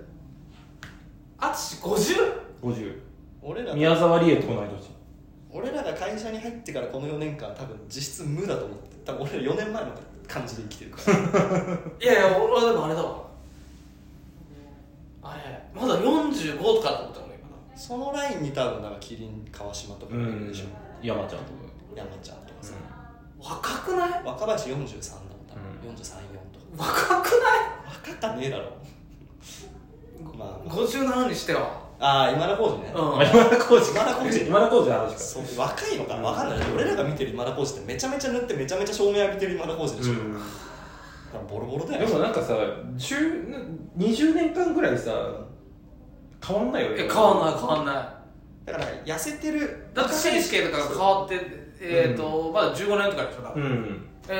[1.37, 2.33] あつし 50?
[2.63, 2.99] 50
[3.43, 4.91] 俺ら宮沢りえと同い年。
[5.51, 9.91] 俺らが会社に入ってからこの4年間多分実質無だと思って多分俺ら4年前の
[10.27, 11.17] 感じで生きてるから。
[12.01, 13.23] いやいや俺はでもあれだわ。
[15.21, 17.12] あれまだ45とかだと思ったもん今
[17.75, 20.65] そのラインに多分なんか麒麟川島とかいるでしょ、
[21.01, 21.63] 山ちゃんとか。
[21.95, 22.73] 山ちゃんとかさ、
[23.39, 24.23] 若くない？
[24.23, 24.87] 若林43だもん
[25.47, 25.95] 多分、うん。
[25.95, 26.01] 434
[26.51, 26.65] とか。
[26.77, 27.33] 若く
[27.85, 28.71] 若かねえだろ。
[30.37, 31.83] まあない57にしては。
[31.99, 33.19] ああ今田耕司ね、うん。
[33.19, 34.45] あ今田耕司今田耕司。
[34.45, 35.17] 今田耕司の話か。
[35.19, 36.21] そう若いのかな？
[36.21, 36.71] 分かんない。
[36.73, 40.37] 俺らが見てる今田耕司ってめちゃめちゃ塗ってめちゃめちゃ照明浴びてる今田耕司でしょ、うん。
[41.47, 42.07] ボロボロだよ。
[42.07, 45.11] でもなんかさ10 20年間ぐらいさ
[46.45, 46.95] 変わんないよね。
[47.03, 47.95] え変わんない変わんない。
[48.65, 49.87] だから痩せてる。
[49.93, 54.07] だって選手権とかが変わってえっ、と、まだ15年とかでしょ多分、うん。
[54.27, 54.33] え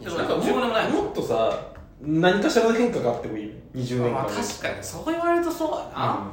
[0.00, 3.54] ー、でもなんかも15年もないもっとさ何かしらの変化があってもいい。
[3.74, 4.10] 20年間。
[4.10, 4.82] まあ確かに。
[4.82, 6.30] そう言われるとそうだな、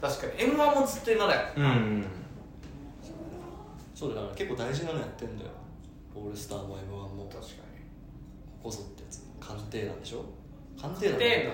[0.00, 0.42] 確かに。
[0.42, 2.06] m 1もずっと今だようん、うん
[3.94, 5.50] そうだから結構大事なのやってんだよ。
[6.14, 7.24] オールスターも m 1も。
[7.30, 7.52] 確かに。
[8.62, 9.22] ここぞってやつ。
[9.38, 10.24] 鑑定なんでしょ？
[10.80, 11.50] 鑑定なんでだよ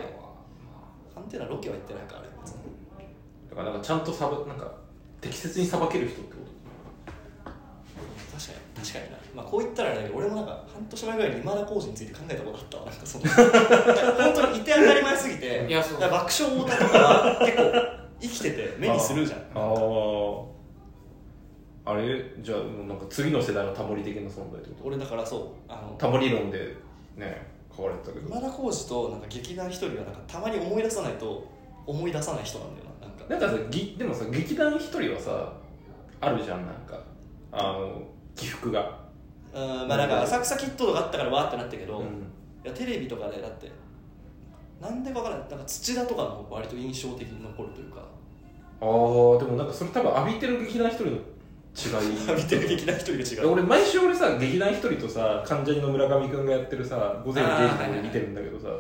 [1.13, 2.23] 鑑定なんロケは行ってないから
[3.51, 4.71] だからなんかちゃんとさばなんか
[5.21, 6.41] 適切にさばける人ってこ
[8.37, 12.85] 確かに確かにな、まあ、こう言ったらあれだけど俺もなんか半年前ぐらいに今田耕司について考えたことあったわ。
[12.85, 16.01] なんかその本当にいて当たり前すぎていやそう。
[16.01, 17.63] 爆笑太田とかは結構
[18.21, 19.41] 生きてて目にするじゃん。
[19.41, 20.51] と
[21.87, 22.35] あああれ？
[22.41, 24.85] じゃあなんか次の世代のタモリ的な存在ってこと？
[24.89, 26.77] 俺だからそうあのタモリ論で
[27.17, 28.29] ね書かれてたけど。
[28.29, 31.56] 今田耕司となんか劇団一人はなんかたまに思い出さないと
[31.87, 33.25] 思い出さない人なんだよななんか。
[33.29, 35.53] なんかさぎでもさ劇団一人はさ
[36.21, 36.99] あるじゃんなんか。
[37.53, 38.03] あの
[38.35, 38.99] 起伏が、
[39.55, 42.05] うんまあなんか浅草キッドとかあったからわーってなったけど、うん。
[42.05, 42.09] い
[42.65, 43.71] やテレビとかでだって
[44.81, 45.49] なんでかわからない。
[45.49, 48.01] なんか土田とかも割と印象的に残るというか。
[48.01, 48.87] ああ
[49.39, 51.21] でもなんかそれ多分浴びてる劇団一人の違い。
[52.37, 58.69] 見てる劇団一人が違う俺毎週俺さ劇団一人とさ関ジャニの村上君がやってるさ午前0時で見てるんだけどさ。
[58.69, 58.73] い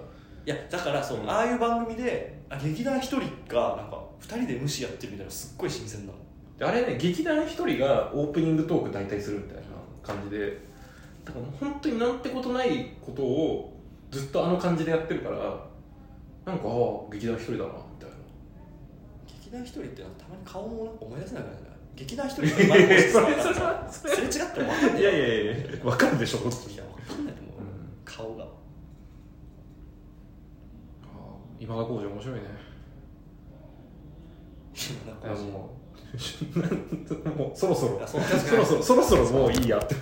[0.49, 6.19] やだからそう、ああいう番組であ劇団一人がなんか2人で無視やってるみたいなのすっごい新鮮なの。
[6.59, 9.63] であれね劇団一人がオープニングトーク大体するみたいな
[10.03, 10.59] 感じで
[11.25, 13.77] だから本当になんてことないことを
[14.11, 15.37] ずっとあの感じでやってるから
[16.47, 16.71] なんかあ
[17.09, 18.17] あ劇団一人だなみたいな。
[19.27, 22.89] 劇団一人ってなんかたまに顔もなんか思い出せなくなるから劇団一人って今の子
[23.91, 28.01] それ違っても分かんないいやいやいや分かるでしょいや分かんないと思う、うん。
[28.05, 28.47] 顔が
[31.67, 32.43] 今田工事面白いね。
[35.51, 35.77] もう。
[37.37, 38.07] もうそろそろ。
[38.07, 39.97] そろそろそろそろもういいやって